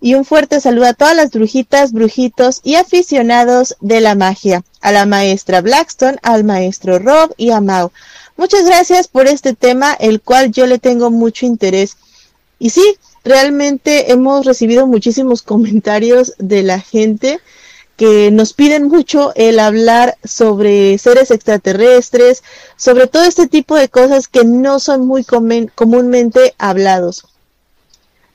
[0.01, 4.91] y un fuerte saludo a todas las brujitas, brujitos y aficionados de la magia, a
[4.91, 7.93] la maestra Blackstone, al maestro Rob y a Mau.
[8.35, 11.95] Muchas gracias por este tema, el cual yo le tengo mucho interés.
[12.59, 17.39] Y sí, realmente hemos recibido muchísimos comentarios de la gente
[17.97, 22.43] que nos piden mucho el hablar sobre seres extraterrestres,
[22.75, 27.25] sobre todo este tipo de cosas que no son muy comúnmente hablados.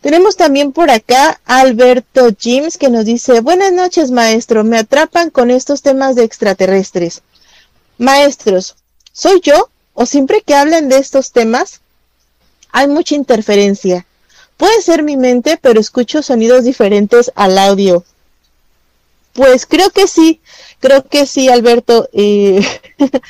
[0.01, 5.51] Tenemos también por acá Alberto James que nos dice, buenas noches maestro, me atrapan con
[5.51, 7.22] estos temas de extraterrestres.
[7.99, 8.77] Maestros,
[9.11, 11.81] ¿soy yo o siempre que hablan de estos temas
[12.70, 14.06] hay mucha interferencia?
[14.57, 18.05] Puede ser mi mente, pero escucho sonidos diferentes al audio.
[19.33, 20.40] Pues creo que sí,
[20.81, 22.09] creo que sí, Alberto.
[22.12, 22.61] Eh,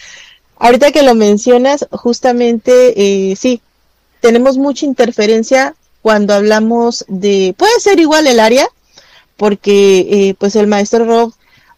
[0.58, 3.60] ahorita que lo mencionas, justamente eh, sí,
[4.20, 8.68] tenemos mucha interferencia cuando hablamos de, puede ser igual el área,
[9.36, 11.32] porque eh, pues el maestro Rob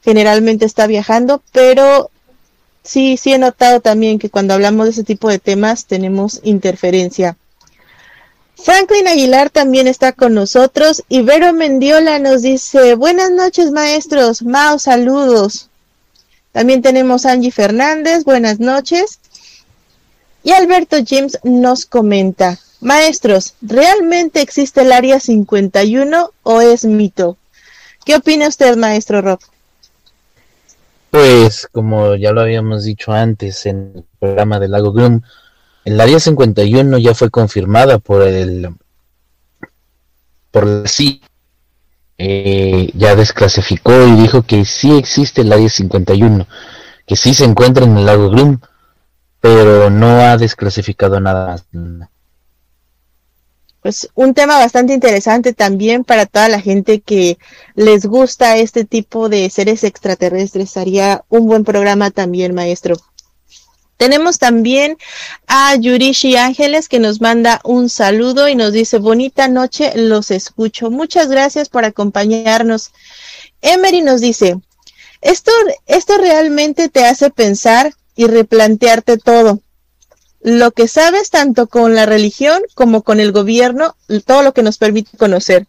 [0.05, 2.11] generalmente está viajando, pero
[2.83, 7.37] sí, sí he notado también que cuando hablamos de ese tipo de temas tenemos interferencia.
[8.63, 14.79] Franklin Aguilar también está con nosotros y Vero Mendiola nos dice, buenas noches maestros, Mao,
[14.79, 15.69] saludos.
[16.53, 19.21] También tenemos Angie Fernández, buenas noches.
[20.43, 27.37] Y Alberto James nos comenta, Maestros, ¿realmente existe el área 51 o es mito?
[28.05, 29.41] ¿Qué opina usted, maestro Rob?
[31.11, 35.23] Pues, como ya lo habíamos dicho antes en el programa del Lago Groom,
[35.85, 38.69] el área 51 ya fue confirmada por el
[40.51, 41.21] por la.
[42.21, 46.49] Eh, ya desclasificó y dijo que sí existe el área 51,
[47.07, 48.59] que sí se encuentra en el Lago Groom,
[49.41, 52.09] pero no ha desclasificado nada más
[53.81, 57.39] pues un tema bastante interesante también para toda la gente que
[57.75, 60.77] les gusta este tipo de seres extraterrestres.
[60.77, 62.97] Haría un buen programa también, maestro.
[63.99, 64.97] Tenemos también
[65.49, 70.91] a Yurishi Ángeles que nos manda un saludo y nos dice bonita noche, los escucho.
[70.91, 72.93] Muchas gracias por acompañarnos.
[73.61, 74.57] Emery nos dice,
[75.21, 75.51] esto,
[75.87, 79.61] esto realmente te hace pensar y replantearte todo
[80.41, 84.79] lo que sabes tanto con la religión como con el gobierno, todo lo que nos
[84.79, 85.67] permite conocer.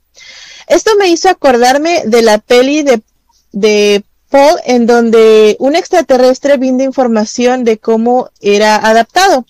[0.68, 3.02] Esto me hizo acordarme de la peli de,
[3.52, 9.46] de En donde un extraterrestre brinda información de cómo era adaptado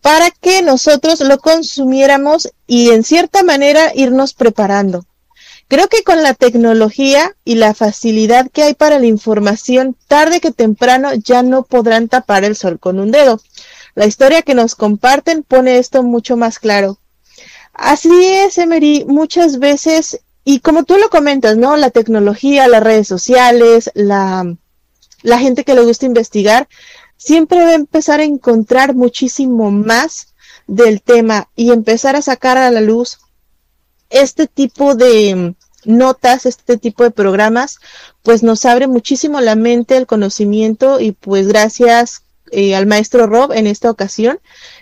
[0.00, 5.04] para que nosotros lo consumiéramos y en cierta manera irnos preparando.
[5.68, 10.50] Creo que con la tecnología y la facilidad que hay para la información, tarde que
[10.50, 13.40] temprano ya no podrán tapar el sol con un dedo.
[13.94, 16.98] La historia que nos comparten pone esto mucho más claro.
[17.74, 20.20] Así es, Emery, muchas veces,
[20.52, 21.76] y como tú lo comentas, ¿no?
[21.76, 24.56] La tecnología, las redes sociales, la,
[25.22, 26.68] la gente que le gusta investigar,
[27.16, 30.34] siempre va a empezar a encontrar muchísimo más
[30.66, 33.20] del tema y empezar a sacar a la luz
[34.08, 37.78] este tipo de notas, este tipo de programas,
[38.24, 43.52] pues nos abre muchísimo la mente, el conocimiento y pues gracias eh, al maestro Rob
[43.52, 44.40] en esta ocasión,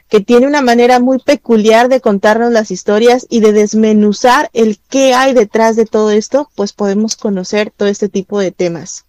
[0.09, 5.15] que tiene una manera muy peculiar de contarnos las historias y de desmenuzar el qué
[5.15, 9.05] hay detrás de todo esto, pues podemos conocer todo este tipo de temas.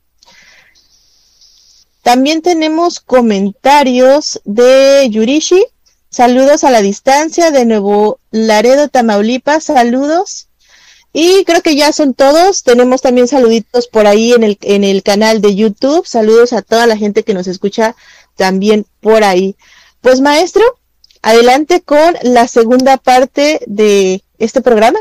[2.01, 5.65] También tenemos comentarios de Yurishi.
[6.09, 9.65] Saludos a la distancia de Nuevo Laredo, Tamaulipas.
[9.65, 10.47] Saludos.
[11.13, 12.63] Y creo que ya son todos.
[12.63, 16.05] Tenemos también saluditos por ahí en el, en el canal de YouTube.
[16.05, 17.95] Saludos a toda la gente que nos escucha
[18.35, 19.55] también por ahí.
[20.01, 20.63] Pues maestro,
[21.21, 24.99] adelante con la segunda parte de este programa.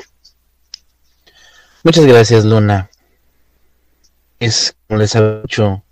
[1.83, 2.90] Muchas gracias, Luna.
[4.40, 5.83] Es, como les había dicho,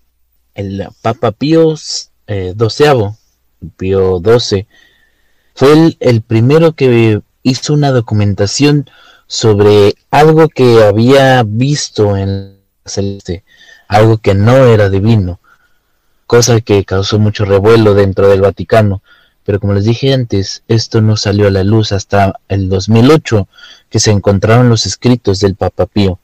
[0.54, 1.74] el Papa Pío
[2.26, 2.54] eh,
[3.76, 4.66] Pío XII,
[5.54, 8.90] fue el, el primero que hizo una documentación
[9.26, 13.44] sobre algo que había visto en la celeste,
[13.88, 15.40] algo que no era divino,
[16.26, 19.02] cosa que causó mucho revuelo dentro del Vaticano.
[19.46, 23.46] Pero como les dije antes, esto no salió a la luz hasta el 2008,
[23.88, 26.18] que se encontraron los escritos del Papa Pío.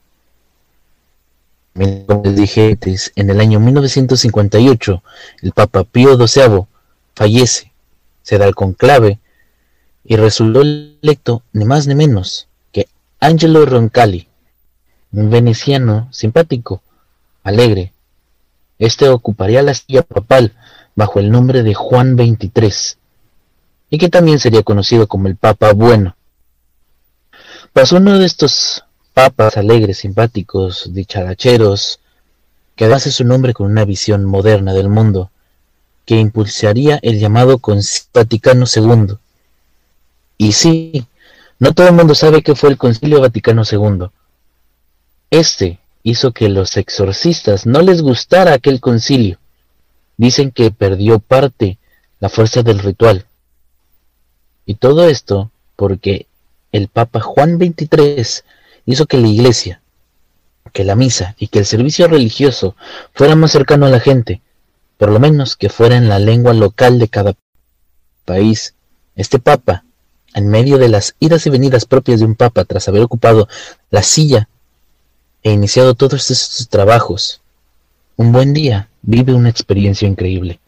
[1.73, 5.01] Como les dije antes, en el año 1958,
[5.41, 6.65] el Papa Pío XII
[7.15, 7.71] fallece,
[8.23, 9.19] se da el conclave
[10.03, 12.89] y resultó electo ni más ni menos que
[13.21, 14.27] Angelo Roncalli,
[15.13, 16.81] un veneciano simpático,
[17.41, 17.93] alegre,
[18.79, 20.51] este ocuparía la silla papal
[20.93, 22.97] bajo el nombre de Juan XXIII,
[23.93, 26.15] y que también sería conocido como el Papa Bueno.
[27.73, 28.83] Pasó uno de estos
[29.13, 31.99] papas alegres, simpáticos, dicharacheros,
[32.75, 35.29] que hace su nombre con una visión moderna del mundo,
[36.07, 39.13] que impulsaría el llamado Concilio Vaticano II.
[40.39, 41.05] Y sí,
[41.59, 44.07] no todo el mundo sabe qué fue el Concilio Vaticano II.
[45.29, 49.37] Este hizo que los exorcistas no les gustara aquel concilio.
[50.17, 51.77] Dicen que perdió parte
[52.19, 53.27] la fuerza del ritual.
[54.65, 56.27] Y todo esto porque
[56.71, 58.43] el Papa Juan XXIII
[58.85, 59.81] hizo que la iglesia,
[60.71, 62.75] que la misa y que el servicio religioso
[63.13, 64.41] fuera más cercano a la gente,
[64.97, 67.33] por lo menos que fuera en la lengua local de cada
[68.25, 68.73] país.
[69.15, 69.83] Este Papa,
[70.33, 73.47] en medio de las idas y venidas propias de un Papa tras haber ocupado
[73.91, 74.49] la silla
[75.43, 77.41] e iniciado todos estos trabajos,
[78.15, 80.59] un buen día vive una experiencia increíble.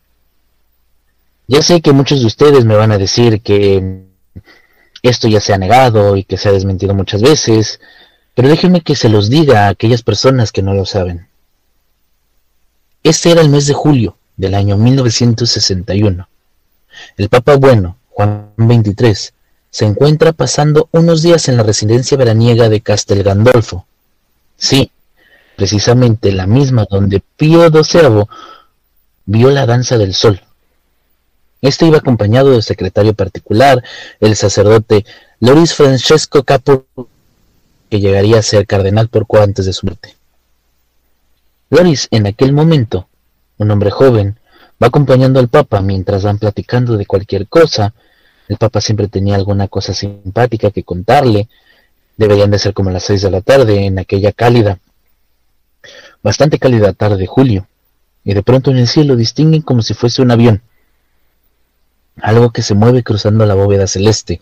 [1.48, 4.06] Ya sé que muchos de ustedes me van a decir que
[5.04, 7.80] esto ya se ha negado y que se ha desmentido muchas veces,
[8.34, 11.28] pero déjenme que se los diga a aquellas personas que no lo saben.
[13.04, 16.28] Este era el mes de julio del año 1961.
[17.18, 19.32] El Papa Bueno, Juan XXIII,
[19.70, 23.86] se encuentra pasando unos días en la residencia veraniega de Castel Gandolfo.
[24.58, 24.90] Sí,
[25.56, 28.24] precisamente la misma donde Pío XII
[29.26, 30.42] vio la danza del sol.
[31.66, 33.84] Este iba acompañado del secretario particular,
[34.20, 35.04] el sacerdote
[35.40, 36.86] Loris Francesco Capo,
[37.90, 40.16] que llegaría a ser cardenal poco antes de su muerte.
[41.72, 43.08] Loris, en aquel momento,
[43.58, 44.38] un hombre joven,
[44.82, 47.96] va acompañando al Papa mientras van platicando de cualquier cosa.
[48.48, 51.50] El Papa siempre tenía alguna cosa simpática que contarle.
[52.16, 54.78] Deberían de ser como las seis de la tarde, en aquella cálida,
[56.22, 57.68] bastante cálida tarde de julio,
[58.24, 60.62] y de pronto en el cielo distinguen como si fuese un avión.
[62.22, 64.42] Algo que se mueve cruzando la bóveda celeste,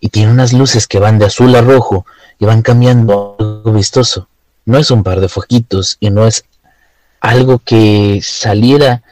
[0.00, 2.06] y tiene unas luces que van de azul a rojo
[2.38, 4.28] y van cambiando algo vistoso.
[4.64, 6.44] No es un par de foquitos y no es
[7.20, 9.02] algo que saliera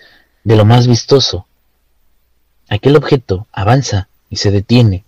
[0.44, 1.46] de lo más vistoso.
[2.68, 5.04] Aquel objeto avanza y se detiene,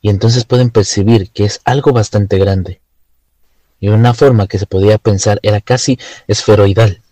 [0.00, 2.80] y entonces pueden percibir que es algo bastante grande
[3.80, 7.02] y una forma que se podía pensar era casi esferoidal.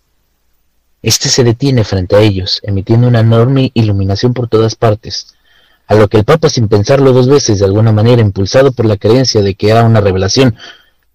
[1.05, 5.35] Este se detiene frente a ellos, emitiendo una enorme iluminación por todas partes,
[5.85, 8.97] a lo que el Papa, sin pensarlo dos veces, de alguna manera impulsado por la
[8.97, 10.55] creencia de que era una revelación,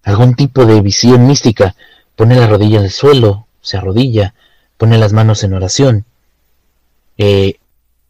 [0.05, 1.75] algún tipo de visión mística,
[2.15, 4.33] pone la rodilla en el suelo, se arrodilla,
[4.79, 6.05] pone las manos en oración.
[7.19, 7.57] Eh,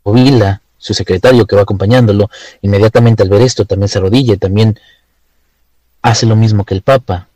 [0.02, 2.28] Ovila, su secretario que va acompañándolo,
[2.60, 4.78] inmediatamente al ver esto también se arrodilla y también
[6.02, 7.28] hace lo mismo que el Papa,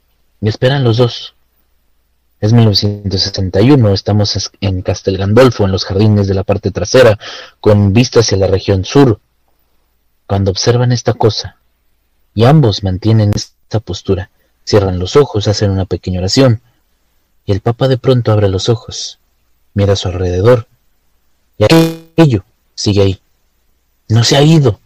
[0.42, 1.34] y esperan los dos.
[2.40, 7.18] Es 1961, estamos en Castel Gandolfo, en los jardines de la parte trasera,
[7.60, 9.20] con vista hacia la región sur,
[10.26, 11.56] cuando observan esta cosa,
[12.34, 14.30] y ambos mantienen esta postura,
[14.64, 16.60] cierran los ojos, hacen una pequeña oración,
[17.46, 19.18] y el Papa de pronto abre los ojos,
[19.72, 20.66] mira a su alrededor,
[21.56, 23.20] y aquello sigue ahí.
[24.08, 24.80] No se ha ido,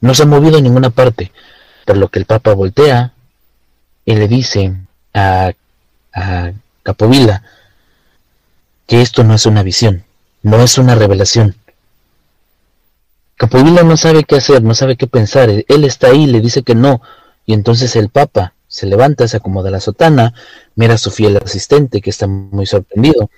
[0.00, 1.32] no se ha movido en ninguna parte,
[1.86, 3.14] por lo que el Papa voltea,
[4.04, 4.74] y le dice
[5.14, 5.52] a,
[6.16, 6.52] a
[6.82, 7.42] Capovilla
[8.86, 10.04] que esto no es una visión,
[10.42, 11.56] no es una revelación.
[13.36, 16.74] Capovilla no sabe qué hacer, no sabe qué pensar, él está ahí, le dice que
[16.74, 17.02] no,
[17.44, 20.32] y entonces el Papa se levanta, se acomoda la sotana,
[20.74, 23.30] mira a su fiel asistente que está muy sorprendido,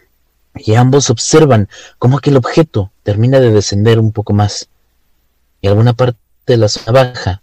[0.55, 1.69] y ambos observan
[1.99, 4.69] cómo aquel objeto termina de descender un poco más,
[5.61, 7.43] y alguna parte de la zona baja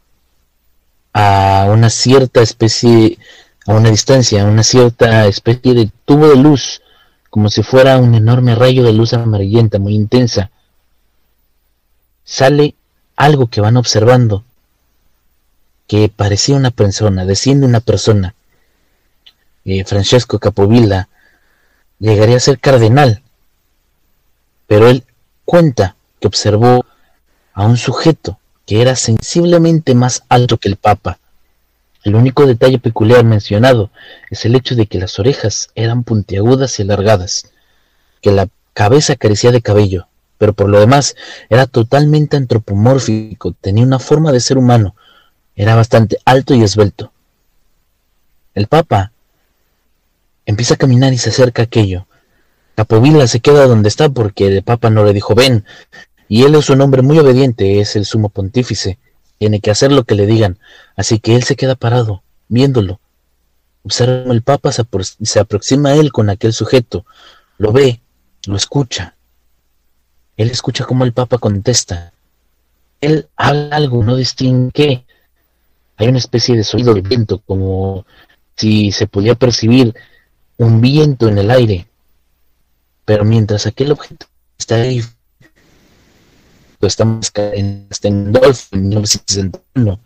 [1.12, 3.18] a una cierta especie,
[3.66, 6.82] a una distancia, una cierta especie de tubo de luz,
[7.30, 10.52] como si fuera un enorme rayo de luz amarillenta muy intensa.
[12.24, 12.76] Sale
[13.16, 14.44] algo que van observando,
[15.88, 18.36] que parecía una persona, desciende una persona.
[19.66, 21.10] Eh, Francesco Capovilla
[22.00, 23.22] llegaría a ser cardenal,
[24.68, 25.04] pero él
[25.44, 26.86] cuenta que observó
[27.54, 31.20] a un sujeto que era sensiblemente más alto que el Papa.
[32.06, 33.90] El único detalle peculiar mencionado
[34.30, 37.52] es el hecho de que las orejas eran puntiagudas y alargadas,
[38.22, 41.16] que la cabeza carecía de cabello, pero por lo demás
[41.50, 44.96] era totalmente antropomórfico, tenía una forma de ser humano,
[45.56, 47.12] era bastante alto y esbelto.
[48.54, 49.12] El Papa
[50.46, 52.06] empieza a caminar y se acerca a aquello.
[52.76, 55.66] Capovilla se queda donde está porque el Papa no le dijo ven,
[56.28, 59.00] y él es un hombre muy obediente, es el sumo pontífice,
[59.38, 60.58] tiene que hacer lo que le digan,
[60.96, 63.00] así que él se queda parado, viéndolo.
[63.84, 67.06] Observa el Papa, se, aproxima a él con aquel sujeto,
[67.58, 68.02] lo ve,
[68.48, 69.16] lo escucha.
[70.38, 72.12] Él escucha cómo el Papa contesta.
[73.00, 75.06] Él habla algo, no distingue.
[75.98, 78.06] Hay una especie de sonido de viento, como
[78.56, 79.94] si se podía percibir
[80.58, 81.88] un viento en el aire.
[83.06, 84.26] Pero mientras aquel objeto
[84.58, 85.04] está ahí
[86.82, 90.00] estamos en Stendolf en 1961,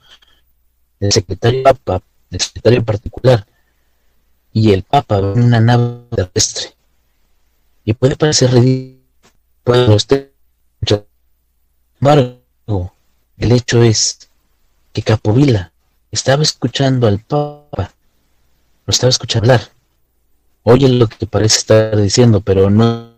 [1.00, 2.02] el secretario Papa,
[2.32, 3.46] el secretario particular,
[4.54, 6.74] y el Papa en una nave terrestre.
[7.86, 9.00] Y puede parecer ridículo,
[9.64, 10.32] puede usted.
[10.86, 11.04] Sin
[12.02, 12.94] embargo,
[13.38, 14.30] el hecho es
[14.94, 15.72] que Capovila
[16.12, 17.94] estaba escuchando al Papa,
[18.86, 19.70] lo estaba escuchando hablar.
[20.64, 23.14] Oye lo que parece estar diciendo, pero no,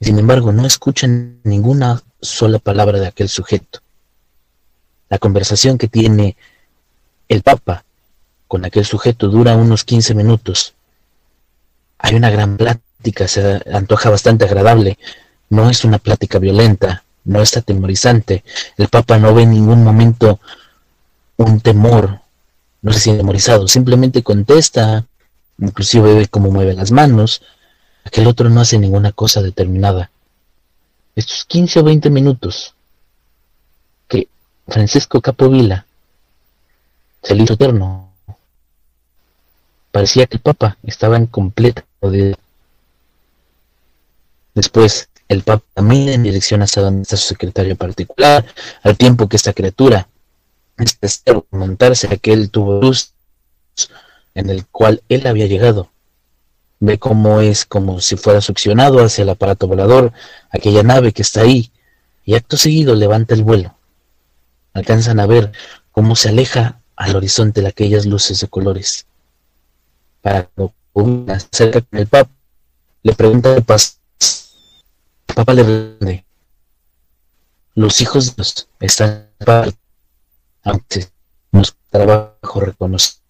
[0.00, 3.80] sin embargo, no escuchan ninguna sola palabra de aquel sujeto.
[5.08, 6.36] La conversación que tiene
[7.28, 7.84] el Papa
[8.48, 10.74] con aquel sujeto dura unos 15 minutos.
[11.98, 14.98] Hay una gran plática, se antoja bastante agradable.
[15.48, 18.44] No es una plática violenta, no es atemorizante.
[18.76, 20.40] El Papa no ve en ningún momento
[21.36, 22.20] un temor,
[22.82, 25.06] no se siente atemorizado, simplemente contesta,
[25.58, 27.42] inclusive ve cómo mueve las manos.
[28.04, 30.10] Aquel otro no hace ninguna cosa determinada.
[31.16, 32.74] Estos 15 o 20 minutos
[34.08, 34.28] que
[34.66, 35.86] Francisco Capovilla
[37.22, 38.12] se le hizo eterno.
[39.90, 42.38] Parecía que el Papa estaba en completa poder.
[44.54, 48.44] Después, el Papa mira en dirección hacia donde está su secretario particular,
[48.82, 50.08] al tiempo que esta criatura,
[50.76, 53.12] este montarse aquel tubo luz
[54.34, 55.90] en el cual él había llegado.
[56.80, 60.12] Ve cómo es como si fuera succionado hacia el aparato volador,
[60.50, 61.70] aquella nave que está ahí,
[62.24, 63.76] y acto seguido levanta el vuelo.
[64.72, 65.52] Alcanzan a ver
[65.92, 69.06] cómo se aleja al horizonte de aquellas luces de colores.
[70.22, 70.70] Para que
[71.52, 72.30] cerca con el Papa,
[73.02, 74.00] le pregunta de paz
[75.34, 76.24] Papa le responde,
[77.74, 79.70] los hijos de Dios están para
[80.64, 81.08] aunque
[81.52, 83.20] nos trabajo reconocer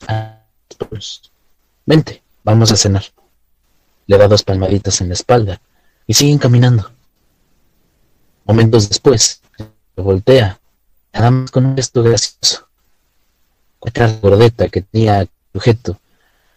[1.86, 3.05] Vente, vamos a cenar.
[4.11, 5.61] Le da dos palmaditas en la espalda
[6.04, 6.90] y siguen caminando.
[8.44, 9.40] Momentos después,
[9.94, 10.58] voltea,
[11.12, 12.66] nada más con un gesto gracioso.
[13.94, 16.00] La gordeta que tenía sujeto,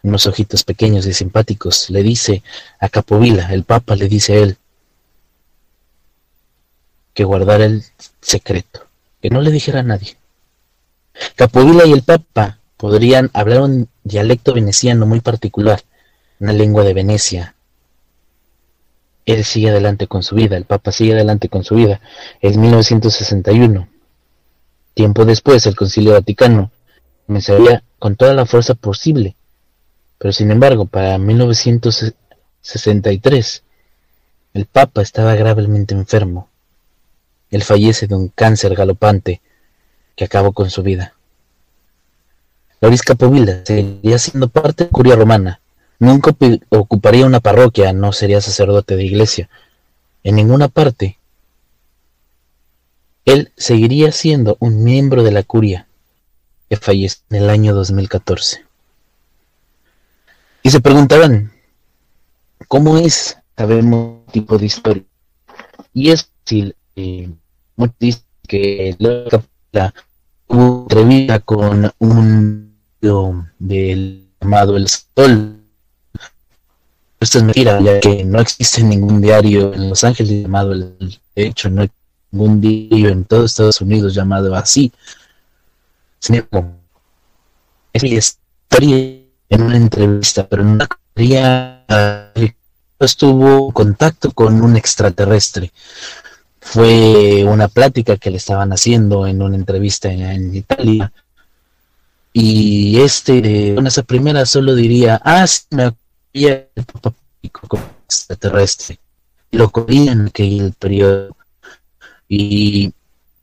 [0.02, 2.42] unos ojitos pequeños y simpáticos, le dice
[2.80, 4.58] a Capovila, el Papa le dice a él,
[7.12, 7.84] que guardara el
[8.20, 8.88] secreto,
[9.22, 10.16] que no le dijera a nadie.
[11.36, 15.84] Capovilla y el Papa podrían hablar un dialecto veneciano muy particular,
[16.44, 17.56] una lengua de Venecia.
[19.26, 22.00] Él sigue adelante con su vida, el Papa sigue adelante con su vida.
[22.40, 23.88] Es 1961.
[24.94, 26.70] Tiempo después, el Concilio Vaticano
[27.26, 29.34] comenzaría con toda la fuerza posible.
[30.18, 33.62] Pero sin embargo, para 1963,
[34.52, 36.48] el Papa estaba gravemente enfermo
[37.54, 39.40] él fallece de un cáncer galopante
[40.16, 41.14] que acabó con su vida.
[42.80, 45.60] Loris Capovilla seguiría siendo parte de la curia romana.
[46.04, 46.36] Nunca
[46.68, 49.48] ocuparía una parroquia, no sería sacerdote de iglesia.
[50.22, 51.18] En ninguna parte.
[53.24, 55.88] Él seguiría siendo un miembro de la curia
[56.68, 58.66] que fallece en el año 2014.
[60.62, 61.54] Y se preguntarán,
[62.68, 63.38] ¿cómo es?
[63.56, 65.04] Sabemos tipo de historia.
[65.94, 67.30] Y es fácil eh,
[68.46, 69.94] que la
[70.48, 72.76] hubo entrevista con un
[73.58, 75.63] del llamado El Sol.
[77.24, 81.70] Esto es mentira, ya que no existe ningún diario en Los Ángeles llamado El hecho,
[81.70, 81.90] no hay
[82.30, 84.92] ningún diario en todo Estados Unidos llamado así.
[86.18, 86.74] Sin embargo,
[87.94, 91.86] es historia en una entrevista, pero no quería
[92.98, 95.72] estuvo en contacto con un extraterrestre
[96.60, 101.10] fue una plática que le estaban haciendo en una entrevista en, Italia.
[102.34, 106.03] Y este, en esa primera solo diría, ah, sí, me acordé
[106.34, 106.68] el
[107.52, 108.98] como extraterrestre.
[109.52, 111.36] Lo corría en aquel periodo.
[112.28, 112.92] Y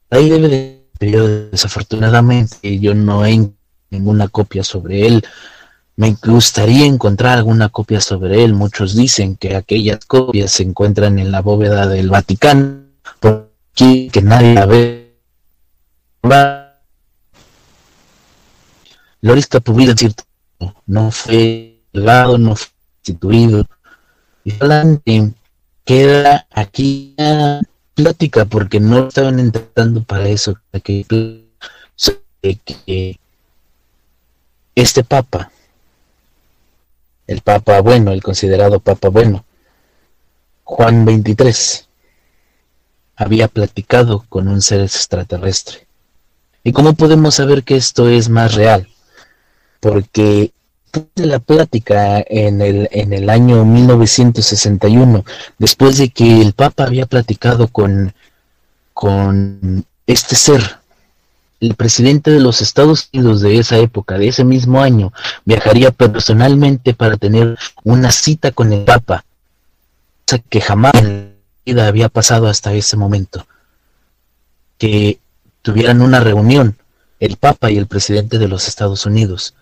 [0.09, 3.49] ahí debe de periodo, desafortunadamente, yo no he
[3.89, 5.23] ninguna copia sobre él.
[5.95, 8.53] Me gustaría encontrar alguna copia sobre él.
[8.53, 12.81] Muchos dicen que aquellas copias se encuentran en la bóveda del Vaticano
[13.19, 15.17] porque que nadie la ve.
[19.21, 20.23] Loris Capovilla, cierto,
[20.87, 22.70] no fue llegado, no fue
[24.43, 25.33] Y solamente
[25.85, 27.15] queda aquí
[27.95, 31.05] plática porque no estaban intentando para eso, que,
[32.41, 33.19] que
[34.75, 35.51] este papa,
[37.27, 39.45] el papa bueno, el considerado papa bueno,
[40.63, 41.87] Juan 23,
[43.15, 45.87] había platicado con un ser extraterrestre.
[46.63, 48.87] ¿Y cómo podemos saber que esto es más real?
[49.79, 50.53] Porque
[50.91, 55.23] de la plática en el, en el año 1961,
[55.57, 58.13] después de que el Papa había platicado con,
[58.93, 60.79] con este ser,
[61.59, 65.13] el presidente de los Estados Unidos de esa época, de ese mismo año,
[65.45, 69.23] viajaría personalmente para tener una cita con el Papa,
[70.25, 70.93] cosa que jamás
[71.65, 73.45] vida había pasado hasta ese momento.
[74.77, 75.19] Que
[75.61, 76.75] tuvieran una reunión
[77.19, 79.53] el Papa y el presidente de los Estados Unidos.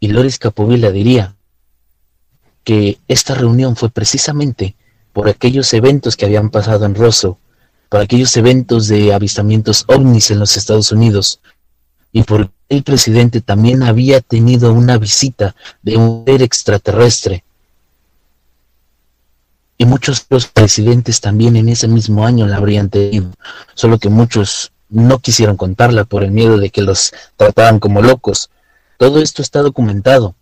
[0.00, 1.34] Y Loris Capovilla diría
[2.64, 4.74] que esta reunión fue precisamente
[5.12, 7.38] por aquellos eventos que habían pasado en Rosso,
[7.88, 11.40] por aquellos eventos de avistamientos ovnis en los Estados Unidos,
[12.12, 17.44] y por el presidente también había tenido una visita de un ser extraterrestre.
[19.76, 23.32] Y muchos otros presidentes también en ese mismo año la habrían tenido,
[23.74, 28.50] solo que muchos no quisieron contarla por el miedo de que los trataran como locos.
[28.98, 30.34] Todo esto está documentado.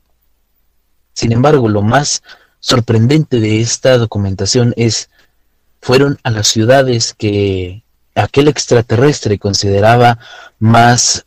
[1.13, 2.23] Sin embargo, lo más
[2.61, 5.11] sorprendente de esta documentación es,
[5.81, 7.83] fueron a las ciudades que
[8.15, 10.19] aquel extraterrestre consideraba
[10.59, 11.27] más,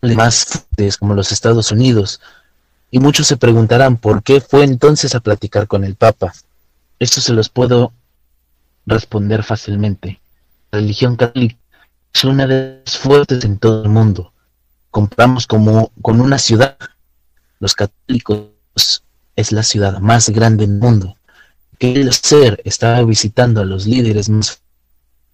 [0.00, 2.20] más fuertes, como los Estados Unidos,
[2.90, 6.32] y muchos se preguntarán por qué fue entonces a platicar con el Papa.
[6.98, 7.92] Esto se los puedo
[8.86, 10.20] responder fácilmente.
[10.70, 11.56] La religión católica
[12.12, 14.32] es una de las fuertes en todo el mundo.
[14.92, 16.78] Compramos como con una ciudad.
[17.58, 18.52] Los católicos
[19.34, 21.16] es la ciudad más grande del mundo.
[21.80, 24.62] El ser estaba visitando a los líderes más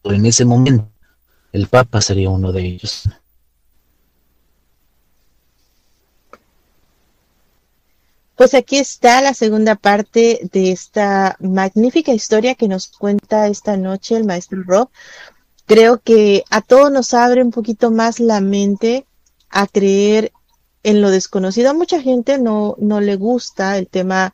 [0.04, 0.90] en ese momento,
[1.52, 3.08] el Papa sería uno de ellos.
[8.36, 14.16] Pues aquí está la segunda parte de esta magnífica historia que nos cuenta esta noche
[14.16, 14.90] el maestro Rob.
[15.66, 19.07] Creo que a todos nos abre un poquito más la mente
[19.50, 20.32] a creer
[20.82, 21.70] en lo desconocido.
[21.70, 24.32] A mucha gente no, no le gusta el tema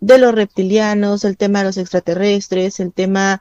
[0.00, 3.40] de los reptilianos, el tema de los extraterrestres, el tema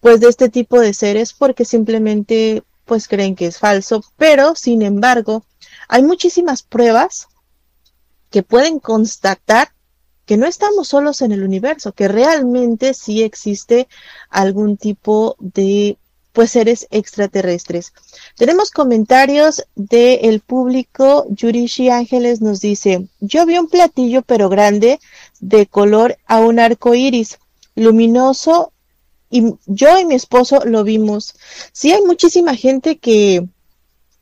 [0.00, 4.82] pues de este tipo de seres porque simplemente pues creen que es falso, pero sin
[4.82, 5.44] embargo
[5.88, 7.28] hay muchísimas pruebas
[8.30, 9.72] que pueden constatar
[10.24, 13.88] que no estamos solos en el universo, que realmente sí existe
[14.28, 15.96] algún tipo de
[16.38, 17.92] pues seres extraterrestres.
[18.36, 21.26] Tenemos comentarios del público.
[21.30, 25.00] Yurishi Ángeles nos dice, yo vi un platillo pero grande
[25.40, 27.40] de color a un arco iris,
[27.74, 28.72] luminoso,
[29.28, 31.34] y yo y mi esposo lo vimos.
[31.72, 33.44] Sí hay muchísima gente que,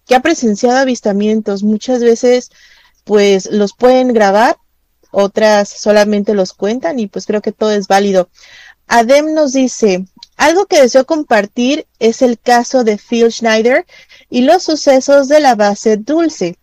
[0.07, 2.51] que ha presenciado avistamientos, muchas veces
[3.05, 4.57] pues los pueden grabar,
[5.11, 8.31] otras solamente los cuentan y pues creo que todo es válido.
[8.87, 10.07] Adem nos dice,
[10.37, 13.87] algo que deseo compartir es el caso de Phil Schneider
[14.29, 16.59] y los sucesos de la base Dulce.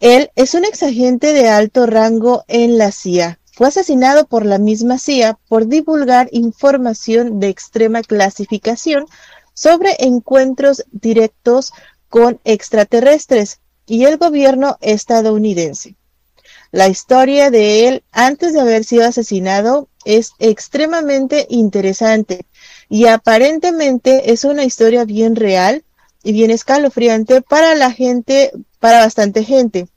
[0.00, 3.38] Él es un exagente de alto rango en la CIA.
[3.52, 9.06] Fue asesinado por la misma CIA por divulgar información de extrema clasificación
[9.54, 11.72] sobre encuentros directos
[12.08, 15.96] con extraterrestres y el gobierno estadounidense.
[16.72, 22.44] La historia de él antes de haber sido asesinado es extremadamente interesante
[22.88, 25.84] y aparentemente es una historia bien real
[26.22, 29.88] y bien escalofriante para la gente, para bastante gente.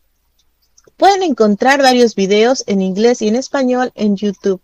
[0.98, 4.62] Pueden encontrar varios videos en inglés y en español en YouTube.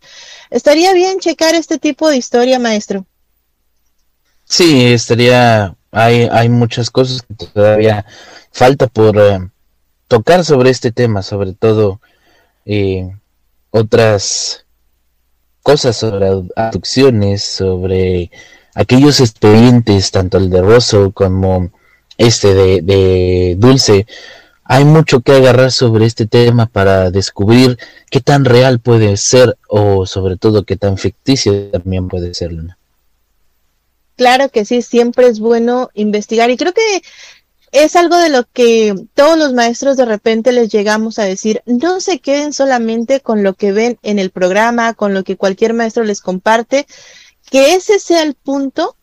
[0.49, 3.05] Estaría bien checar este tipo de historia, maestro.
[4.43, 5.76] Sí, estaría.
[5.91, 8.05] Hay, hay muchas cosas que todavía
[8.51, 9.49] falta por eh,
[10.09, 12.01] tocar sobre este tema, sobre todo
[12.65, 13.15] eh,
[13.71, 14.64] otras
[15.66, 18.30] cosas sobre abducciones, sobre
[18.76, 21.72] aquellos expedientes, tanto el de Rosso como
[22.20, 24.05] este de, de Dulce.
[24.63, 27.80] Hay mucho que agarrar sobre este tema para descubrir
[28.11, 32.51] qué tan real puede ser o sobre todo qué tan ficticio también puede ser.
[34.18, 37.01] Claro que sí, siempre es bueno investigar y creo que
[37.76, 41.99] es algo de lo que todos los maestros de repente les llegamos a decir, no
[41.99, 46.05] se queden solamente con lo que ven en el programa, con lo que cualquier maestro
[46.05, 46.88] les comparte,
[47.51, 48.95] que ese sea el punto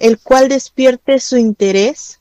[0.00, 2.18] el cual despierte su interés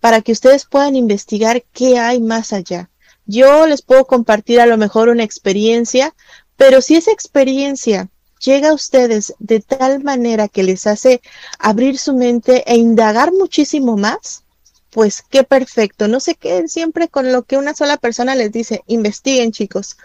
[0.00, 2.90] para que ustedes puedan investigar qué hay más allá.
[3.24, 6.12] Yo les puedo compartir a lo mejor una experiencia,
[6.56, 8.08] pero si esa experiencia
[8.44, 11.20] llega a ustedes de tal manera que les hace
[11.60, 14.42] abrir su mente e indagar muchísimo más,
[14.90, 16.08] pues qué perfecto.
[16.08, 18.82] No se queden siempre con lo que una sola persona les dice.
[18.86, 19.96] Investiguen, chicos.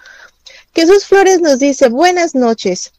[0.73, 2.93] Jesús Flores nos dice, buenas noches.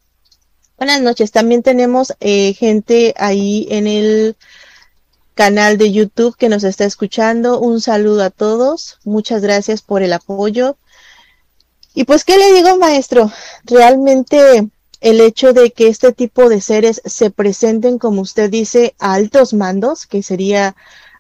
[0.77, 1.31] Buenas noches.
[1.33, 4.37] También tenemos eh, gente ahí en el
[5.35, 7.61] canal de YouTube que nos está escuchando.
[7.61, 8.99] Un saludo a todos.
[9.05, 10.77] Muchas gracias por el apoyo.
[11.95, 13.33] Y pues, ¿qué le digo, maestro?
[13.65, 14.69] Realmente
[15.01, 19.55] el hecho de que este tipo de seres se presenten, como usted dice, a altos
[19.55, 20.75] mandos, que sería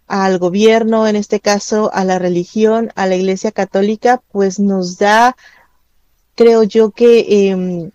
[0.06, 5.36] al gobierno, en este caso a la religión, a la Iglesia Católica, pues nos da,
[6.34, 7.90] creo yo que em,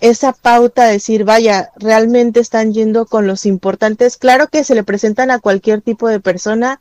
[0.00, 4.16] esa pauta de decir, vaya, realmente están yendo con los importantes.
[4.16, 6.80] Claro que se le presentan a cualquier tipo de persona,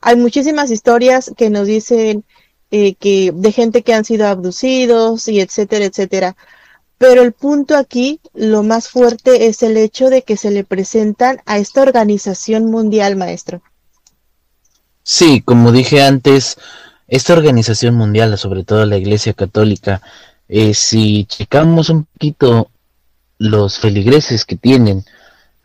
[0.00, 2.24] hay muchísimas historias que nos dicen
[2.72, 6.36] eh, que de gente que han sido abducidos y etcétera, etcétera.
[6.98, 11.40] Pero el punto aquí, lo más fuerte es el hecho de que se le presentan
[11.46, 13.62] a esta organización mundial, maestro.
[15.02, 16.58] Sí, como dije antes,
[17.08, 20.00] esta organización mundial, sobre todo la Iglesia Católica,
[20.48, 22.70] eh, si checamos un poquito
[23.38, 25.04] los feligreses que tienen,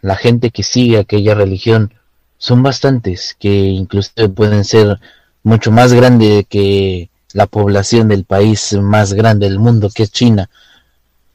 [0.01, 1.93] la gente que sigue aquella religión,
[2.37, 4.99] son bastantes, que incluso pueden ser
[5.43, 10.49] mucho más grande que la población del país más grande del mundo, que es China.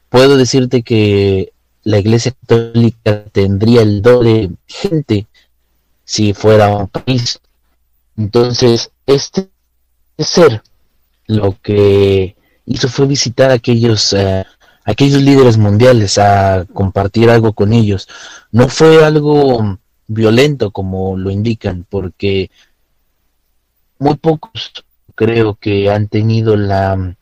[0.09, 1.53] Puedo decirte que
[1.85, 5.27] la Iglesia Católica tendría el doble gente
[6.05, 7.41] si fuera un país.
[8.23, 9.51] Entonces, este
[10.17, 10.63] ser
[11.27, 14.45] lo que hizo fue visitar a aquellos, eh,
[14.85, 18.09] aquellos líderes mundiales, a compartir algo con ellos.
[18.53, 22.53] No fue algo violento como lo indican, porque
[23.99, 24.73] muy pocos
[25.17, 27.17] creo que han tenido la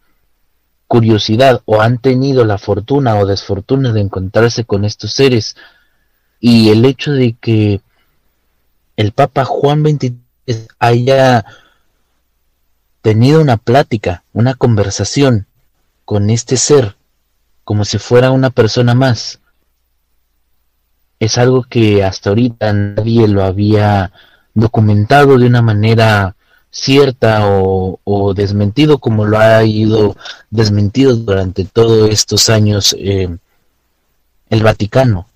[0.86, 5.56] curiosidad o han tenido la fortuna o desfortuna de encontrarse con estos seres
[6.40, 7.80] y el hecho de que
[8.96, 10.29] el Papa Juan XXIII
[10.78, 11.44] haya
[13.02, 15.46] tenido una plática, una conversación
[16.04, 16.96] con este ser,
[17.64, 19.40] como si fuera una persona más,
[21.20, 24.12] es algo que hasta ahorita nadie lo había
[24.54, 26.34] documentado de una manera
[26.70, 30.16] cierta o, desmentido como lo ha ido
[30.50, 33.28] desmentido durante todos estos años eh,
[34.48, 35.26] el Vaticano.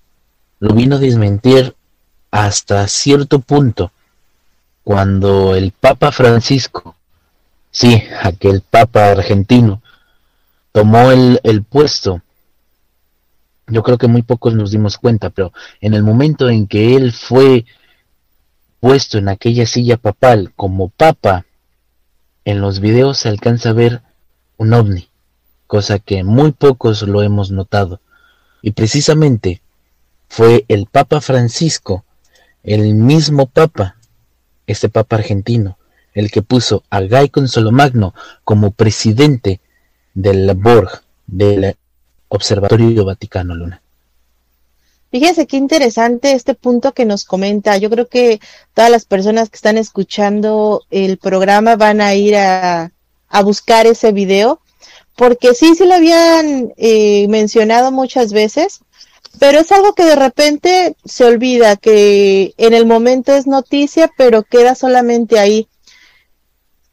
[0.59, 1.75] Lo vino a desmentir
[2.31, 3.91] hasta cierto punto
[4.85, 6.95] cuando el Papa Francisco
[7.75, 9.81] Sí, aquel papa argentino
[10.71, 12.21] tomó el, puesto.
[13.67, 17.11] Yo creo que muy pocos nos dimos cuenta, pero en el momento en que él
[17.11, 17.65] fue
[18.79, 21.45] puesto en aquella silla papal como papa,
[22.45, 24.01] en los videos se alcanza a ver
[24.55, 25.09] un ovni,
[25.67, 27.99] cosa que muy pocos lo hemos notado.
[28.61, 29.61] Y precisamente
[30.29, 32.05] fue el Papa Francisco,
[32.63, 33.97] el mismo Papa,
[34.67, 35.77] este Papa argentino,
[36.13, 38.13] el que puso a Guy Consolomagno
[38.43, 39.59] como presidente
[40.13, 41.75] del Borg, del
[42.29, 43.81] Observatorio Vaticano Luna.
[45.11, 47.77] Fíjense qué interesante este punto que nos comenta.
[47.77, 48.41] Yo creo que
[48.73, 52.91] todas las personas que están escuchando el programa van a ir a,
[53.43, 54.59] buscar ese video,
[55.15, 58.81] porque sí, sí lo habían eh, mencionado muchas veces,
[59.39, 64.43] pero es algo que de repente se olvida, que en el momento es noticia, pero
[64.43, 65.67] queda solamente ahí.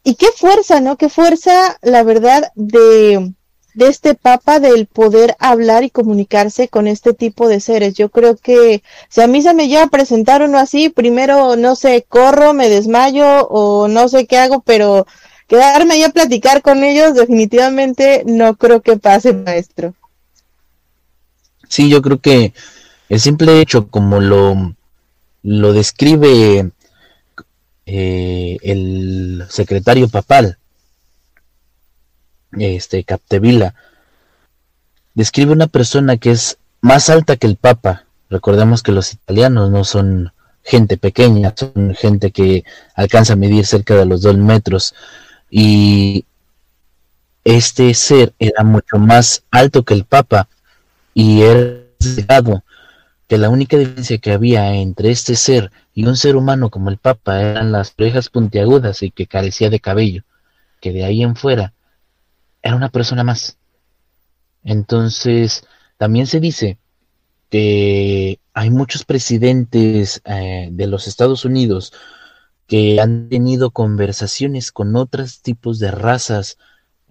[0.03, 0.97] Y qué fuerza, ¿no?
[0.97, 3.33] Qué fuerza, la verdad, de,
[3.73, 7.93] de este Papa del poder hablar y comunicarse con este tipo de seres.
[7.93, 11.75] Yo creo que si a mí se me llega a presentar uno así, primero, no
[11.75, 15.07] sé, corro, me desmayo o no sé qué hago, pero
[15.47, 19.93] quedarme ahí a platicar con ellos definitivamente no creo que pase, maestro.
[21.73, 22.53] Sí, yo creo que
[23.09, 24.75] el simple hecho como lo,
[25.41, 26.69] lo describe
[27.87, 30.59] eh, el secretario papal,
[32.51, 33.73] este Captevila,
[35.15, 38.05] describe una persona que es más alta que el Papa.
[38.29, 43.95] Recordemos que los italianos no son gente pequeña, son gente que alcanza a medir cerca
[43.95, 44.93] de los dos metros.
[45.49, 46.25] Y
[47.43, 50.47] este ser era mucho más alto que el Papa
[51.13, 51.83] y era
[53.27, 56.97] que la única diferencia que había entre este ser y un ser humano como el
[56.97, 60.23] Papa eran las orejas puntiagudas y que carecía de cabello,
[60.81, 61.73] que de ahí en fuera
[62.61, 63.57] era una persona más.
[64.63, 65.65] Entonces,
[65.97, 66.77] también se dice
[67.49, 71.93] que hay muchos presidentes eh, de los Estados Unidos
[72.67, 76.57] que han tenido conversaciones con otros tipos de razas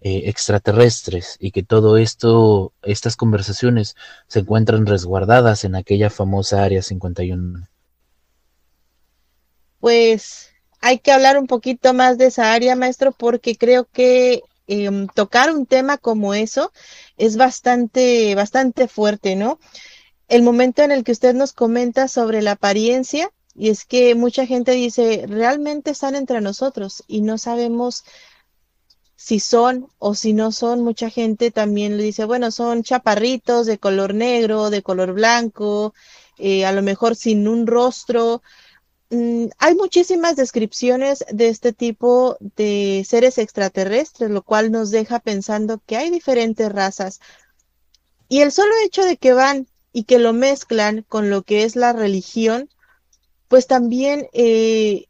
[0.03, 3.97] eh, extraterrestres y que todo esto, estas conversaciones
[4.27, 7.69] se encuentran resguardadas en aquella famosa área 51
[9.83, 10.51] pues
[10.81, 15.53] hay que hablar un poquito más de esa área, maestro, porque creo que em, tocar
[15.53, 16.73] un tema como eso
[17.17, 19.59] es bastante, bastante fuerte, ¿no?
[20.29, 24.47] El momento en el que usted nos comenta sobre la apariencia, y es que mucha
[24.47, 28.05] gente dice, realmente están entre nosotros y no sabemos
[29.23, 30.83] si son o si no son.
[30.83, 35.95] Mucha gente también le dice, bueno, son chaparritos de color negro, de color blanco,
[36.39, 38.43] eh, a lo mejor sin un rostro,
[39.13, 45.83] Mm, hay muchísimas descripciones de este tipo de seres extraterrestres, lo cual nos deja pensando
[45.85, 47.21] que hay diferentes razas.
[48.31, 51.77] Y el solo hecho de que van y que lo mezclan con lo que es
[51.77, 52.71] la religión,
[53.49, 55.09] pues también eh,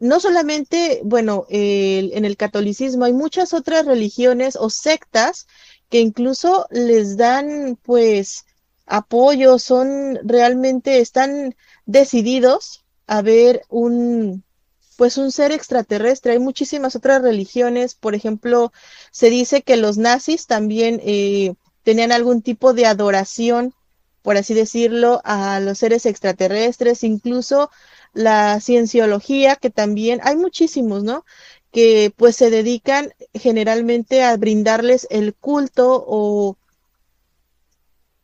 [0.00, 5.46] no solamente, bueno, en el catolicismo hay muchas otras religiones o sectas
[5.90, 8.46] que incluso les dan pues
[8.86, 11.54] apoyo, son realmente, están
[11.86, 14.42] decididos a ver un,
[14.96, 16.32] pues un ser extraterrestre.
[16.32, 18.72] Hay muchísimas otras religiones, por ejemplo,
[19.10, 23.74] se dice que los nazis también eh, tenían algún tipo de adoración,
[24.22, 27.70] por así decirlo, a los seres extraterrestres, incluso
[28.12, 31.24] la cienciología, que también hay muchísimos, ¿no?
[31.70, 36.56] Que pues se dedican generalmente a brindarles el culto o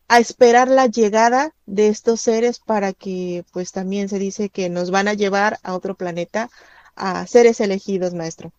[0.08, 4.90] a esperar la llegada de estos seres para que pues también se dice que nos
[4.90, 6.48] van a llevar a otro planeta
[6.94, 8.52] a seres elegidos, maestro.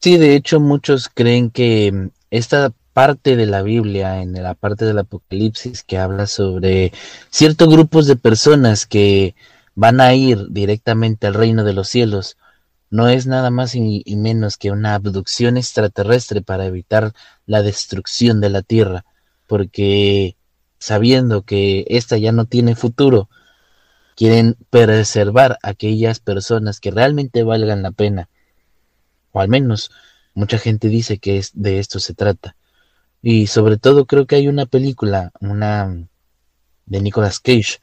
[0.00, 4.98] Sí, de hecho muchos creen que esta parte de la Biblia, en la parte del
[4.98, 6.92] Apocalipsis, que habla sobre
[7.30, 9.34] ciertos grupos de personas que
[9.78, 12.36] van a ir directamente al reino de los cielos,
[12.90, 17.12] no es nada más y, menos que una abducción extraterrestre para evitar
[17.46, 19.04] la destrucción de la Tierra,
[19.46, 20.36] porque
[20.80, 23.30] sabiendo que ésta ya no tiene futuro,
[24.16, 28.28] quieren preservar a aquellas personas que realmente valgan la pena,
[29.30, 29.92] o al menos
[30.34, 32.56] mucha gente dice que es, de esto se trata.
[33.22, 36.08] Y sobre todo creo que hay una película, una
[36.86, 37.78] de Nicolas Cage,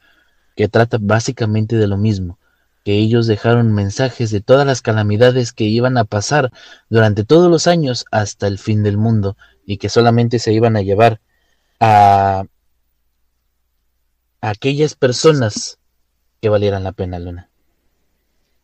[0.56, 2.38] que trata básicamente de lo mismo,
[2.84, 6.50] que ellos dejaron mensajes de todas las calamidades que iban a pasar
[6.88, 9.36] durante todos los años hasta el fin del mundo
[9.66, 11.20] y que solamente se iban a llevar
[11.78, 12.44] a,
[14.40, 15.78] aquellas personas
[16.40, 17.50] que valieran la pena, Luna.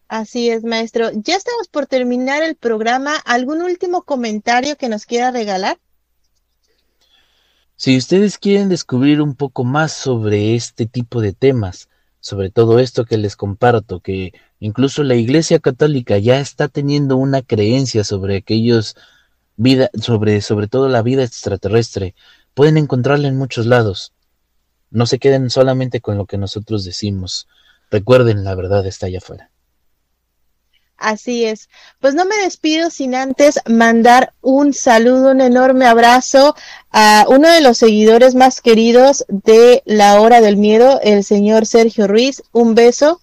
[0.09, 1.11] Así es, maestro.
[1.15, 3.17] Ya estamos por terminar el programa.
[3.25, 5.79] ¿Algún último comentario que nos quiera regalar?
[7.83, 11.89] Si ustedes quieren descubrir un poco más sobre este tipo de temas,
[12.21, 17.43] sobre todo esto que les comparto, que incluso la Iglesia Católica ya está teniendo una
[17.43, 18.95] creencia sobre aquellos
[19.57, 22.15] vida, sobre, sobre todo la vida extraterrestre,
[22.55, 24.13] pueden encontrarla en muchos lados.
[24.93, 27.49] No se queden solamente con lo que nosotros decimos.
[27.91, 29.52] Recuerden, la verdad está allá afuera.
[31.03, 31.69] Así es.
[31.99, 36.55] Pues no me despido sin antes mandar un saludo, un enorme abrazo
[36.93, 42.07] a uno de los seguidores más queridos de La Hora del Miedo, el señor Sergio
[42.07, 42.45] Ruiz.
[42.53, 43.21] Un beso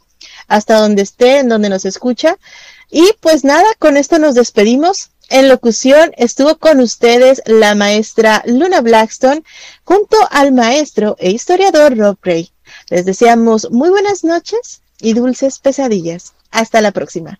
[0.50, 2.38] hasta donde esté, en donde nos escucha.
[2.92, 5.12] Y pues nada, con esto nos despedimos.
[5.30, 9.44] En locución estuvo con ustedes la maestra Luna Blackstone
[9.86, 12.52] junto al maestro e historiador Rob Gray.
[12.90, 16.34] Les deseamos muy buenas noches y dulces pesadillas.
[16.52, 17.40] Hasta la próxima.